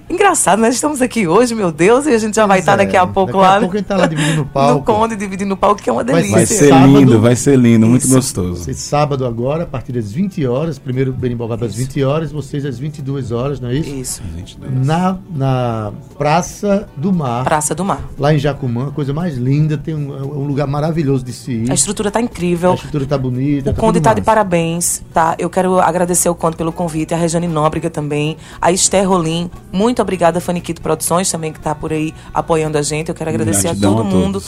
Engraçado, 0.09 0.61
nós 0.61 0.75
estamos 0.75 1.01
aqui 1.01 1.27
hoje, 1.27 1.55
meu 1.55 1.73
Deus, 1.73 2.07
e 2.07 2.11
a 2.11 2.19
gente 2.19 2.35
já 2.37 2.47
vai 2.47 2.59
estar 2.59 2.75
é. 2.75 2.77
daqui 2.85 2.97
a 2.97 3.07
pouco 3.07 3.33
Daqui 3.33 3.45
a 3.45 3.51
lá. 3.53 3.61
pouco 3.61 3.75
a 3.75 3.79
gente 3.79 3.87
tá 3.87 3.97
lá 3.97 4.07
dividindo 4.07 4.35
o 4.43 4.45
No 4.45 4.47
palco. 4.47 4.85
Conde, 4.93 5.17
dividindo 5.17 5.55
o 5.55 5.57
palco, 5.57 5.83
que 5.83 5.89
é 5.89 5.93
uma 5.93 6.05
delícia. 6.05 6.31
Vai 6.33 6.47
ser 6.47 6.69
Sábado- 6.69 6.99
lindo, 6.99 7.21
vai 7.21 7.35
ser 7.37 7.59
lindo, 7.59 7.87
muito 7.87 8.05
Isso. 8.05 8.15
gostoso. 8.15 8.71
Esse 8.71 8.81
sábado 8.83 9.25
agora, 9.27 9.63
a 9.65 9.67
partir 9.67 9.93
das 9.93 10.13
20 10.13 10.47
horas, 10.47 10.79
primeiro 10.79 11.11
Berimbau 11.13 11.51
às 11.53 11.75
20 11.75 12.05
horas, 12.05 12.31
vocês 12.31 12.67
às 12.67 12.79
22 12.79 13.33
horas, 13.33 13.59
não 13.61 13.71
é 13.71 13.75
isso? 13.77 13.95
Isso. 13.95 14.23
Na, 14.71 15.17
na 15.35 15.91
Praça 16.19 16.87
do 16.97 17.11
Mar, 17.13 17.45
Praça 17.45 17.75
do 17.75 17.85
Mar. 17.85 18.01
lá 18.19 18.35
em 18.35 18.39
Jacumã, 18.39 18.91
coisa 18.91 19.13
mais 19.15 19.37
linda, 19.39 19.79
tem 19.79 19.95
um, 19.95 20.17
é 20.17 20.23
um 20.23 20.45
lugar 20.45 20.67
maravilhoso 20.67 21.25
de 21.25 21.33
se 21.33 21.51
ir. 21.53 21.71
A 21.71 21.75
estrutura 21.75 22.11
tá 22.11 22.19
A 22.19 22.23
incrível. 22.23 22.75
estrutura 22.75 23.07
tá 23.07 23.17
bonita. 23.17 23.71
O 23.71 23.75
tá 23.75 23.81
Conde 23.81 24.01
tá 24.03 24.13
de 24.13 24.21
parabéns, 24.21 25.03
tá? 25.15 25.35
Eu 25.39 25.49
quero 25.49 25.81
agradecer 25.81 26.29
ao 26.29 26.35
Conde 26.35 26.57
pelo 26.57 26.73
convite, 26.73 27.15
a 27.15 27.17
Rejane 27.17 27.49
Nóbrega 27.49 27.89
também, 27.89 28.37
a 28.61 28.71
Esther 28.71 29.09
Rolim, 29.09 29.51
muito 29.73 29.94
obrigada, 30.03 30.41
Faniquito 30.41 30.81
Produções 30.81 31.31
também, 31.31 31.53
que 31.53 31.61
tá 31.61 31.75
por 31.75 31.93
aí 31.93 32.15
apoiando 32.33 32.79
a 32.79 32.83
gente. 32.83 33.09
Eu 33.09 33.15
quero 33.15 33.31
agradecer 33.31 33.65
Gratidão 33.69 33.93
a 33.93 33.97
todo 33.97 34.07
a 34.07 34.11
mundo. 34.11 34.43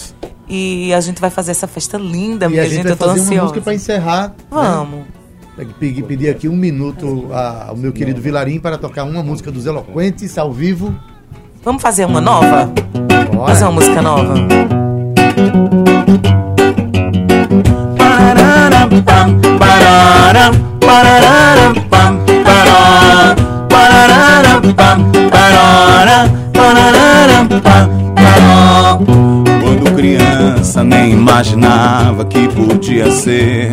E 0.48 0.92
a 0.94 1.00
gente 1.00 1.20
vai 1.20 1.28
fazer 1.30 1.50
essa 1.50 1.66
festa 1.66 1.98
linda, 1.98 2.48
minha 2.48 2.62
a 2.62 2.64
gente 2.64 2.76
gente, 2.76 2.88
eu 2.88 2.96
tô 2.96 3.06
fazer 3.06 3.18
uma 3.20 3.24
ansiosa. 3.26 3.42
música 3.42 3.60
para 3.62 3.74
encerrar. 3.74 4.28
né? 4.28 4.34
Vamos. 4.50 5.04
Que 5.56 5.64
pedir, 5.74 6.02
pedir 6.04 6.28
aqui 6.30 6.48
um 6.48 6.54
minuto 6.56 7.28
a- 7.32 7.66
ao 7.70 7.76
meu 7.76 7.90
querido 7.92 8.20
Vilarim 8.20 8.60
para 8.60 8.76
tocar 8.76 9.04
uma 9.04 9.22
música 9.22 9.50
dos 9.50 9.64
Eloquentes 9.66 10.36
ao 10.36 10.52
vivo. 10.52 10.94
Vamos 11.64 11.80
fazer 11.82 12.04
uma 12.04 12.20
nova? 12.20 12.70
Bora. 13.32 13.48
Fazer 13.48 13.64
uma 13.64 13.72
música 13.72 14.02
nova? 14.02 14.34
Quando 29.62 29.94
criança 29.96 30.84
nem 30.84 31.12
imaginava 31.12 32.24
que 32.24 32.46
podia 32.48 33.10
ser 33.10 33.70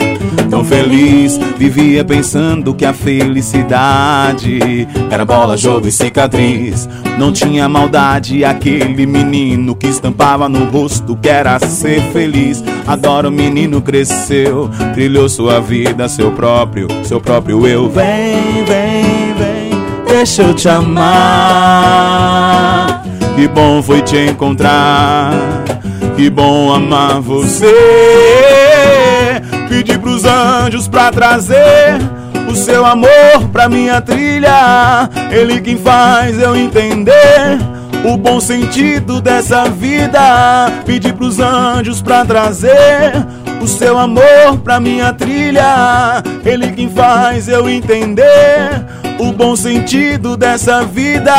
tão 0.50 0.64
feliz. 0.64 1.40
Vivia 1.58 2.04
pensando 2.04 2.74
que 2.74 2.86
a 2.86 2.94
felicidade 2.94 4.88
era 5.10 5.26
bola, 5.26 5.58
jogo 5.58 5.88
e 5.88 5.92
cicatriz. 5.92 6.90
Não 7.18 7.32
tinha 7.32 7.70
maldade 7.70 8.44
aquele 8.44 9.06
menino 9.06 9.76
que 9.76 9.88
estampava 9.88 10.50
no 10.50 10.66
rosto 10.66 11.16
que 11.16 11.30
era 11.30 11.60
ser 11.60 12.02
feliz. 12.12 12.64
Agora 12.88 13.30
o 13.30 13.32
menino 13.32 13.82
cresceu, 13.82 14.70
trilhou 14.94 15.30
sua 15.30 15.60
vida, 15.60 16.08
seu 16.10 16.32
próprio, 16.32 16.88
seu 17.04 17.22
próprio 17.22 17.68
eu. 17.68 17.90
Vem, 17.90 18.64
vem, 18.66 18.66
vem, 18.66 19.23
deixa 20.08 20.44
eu 20.44 20.54
te 20.54 20.70
amar. 20.70 21.04
Que 23.36 23.48
bom 23.48 23.82
foi 23.82 24.02
te 24.02 24.18
encontrar. 24.18 25.32
Que 26.16 26.30
bom 26.30 26.74
amar 26.74 27.20
você. 27.20 27.74
Pedi 29.68 29.98
pros 29.98 30.24
anjos 30.26 30.88
pra 30.88 31.12
trazer 31.12 32.00
o 32.48 32.56
seu 32.56 32.86
amor 32.86 33.50
pra 33.52 33.68
minha 33.68 34.00
trilha. 34.00 35.10
Ele 35.32 35.60
quem 35.62 35.78
faz 35.78 36.40
eu 36.40 36.56
entender 36.56 37.58
o 38.06 38.18
bom 38.18 38.40
sentido 38.40 39.20
dessa 39.22 39.66
vida. 39.66 40.72
Pedi 40.86 41.12
pros 41.12 41.40
anjos 41.40 42.02
pra 42.02 42.24
trazer 42.24 43.26
o 43.64 43.68
seu 43.68 43.98
amor 43.98 44.60
pra 44.62 44.80
minha 44.80 45.14
trilha. 45.14 46.22
Ele 46.46 46.72
quem 46.72 46.90
faz 46.90 47.48
eu 47.48 47.70
entender 47.70 48.86
o 49.20 49.32
bom 49.32 49.56
sentido 49.56 50.36
dessa 50.36 50.84
vida. 50.84 51.34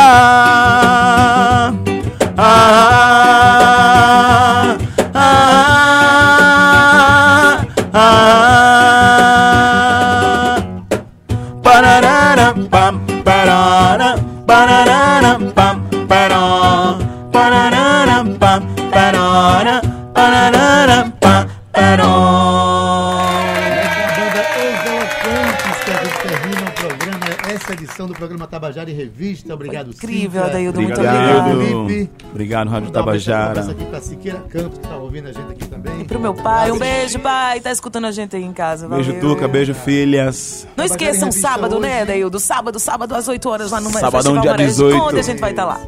Tabajara 28.55 28.89
em 28.89 28.93
Revista. 28.93 29.53
Obrigado, 29.53 29.89
Incrível, 29.89 30.29
Cíntia. 30.29 30.43
Adaildo, 30.45 30.81
muito 30.81 30.93
Obrigado. 30.93 31.61
Felipe. 31.85 32.11
Obrigado, 32.31 32.69
Rádio 32.69 32.87
Mandar 32.87 33.01
um 33.01 33.05
beijo 33.05 33.31
Tabajara. 33.31 33.71
aqui 33.71 33.85
pra 33.85 34.01
Siqueira 34.01 34.39
Campos, 34.49 34.79
que 34.79 34.87
tá 34.87 34.95
ouvindo 34.95 35.27
a 35.27 35.31
gente 35.33 35.51
aqui 35.51 35.67
também. 35.67 36.01
E 36.01 36.03
pro 36.05 36.19
meu 36.19 36.33
pai, 36.33 36.71
um 36.71 36.77
beijo, 36.77 37.19
pai. 37.19 37.59
Tá 37.59 37.71
escutando 37.71 38.05
a 38.05 38.11
gente 38.11 38.33
aí 38.33 38.43
em 38.43 38.53
casa. 38.53 38.87
Beijo, 38.87 39.13
valeu. 39.13 39.29
Tuca, 39.29 39.47
beijo, 39.47 39.73
filhas. 39.73 40.65
Não 40.77 40.87
Tabajara 40.87 41.11
esqueçam, 41.11 41.31
sábado, 41.33 41.79
né, 41.81 41.95
hoje. 41.95 42.01
Adaildo? 42.03 42.39
Sábado, 42.39 42.79
sábado 42.79 43.13
às 43.13 43.27
8 43.27 43.49
horas 43.49 43.71
lá 43.71 43.81
no 43.81 43.89
Sabadão, 43.89 44.11
Festival 44.11 44.41
dia 44.41 44.51
Marés 44.51 44.75
de 44.77 44.83
18. 44.83 45.03
Conde, 45.03 45.19
a 45.19 45.23
gente 45.23 45.39
vai 45.41 45.49
estar 45.51 45.65
lá. 45.65 45.81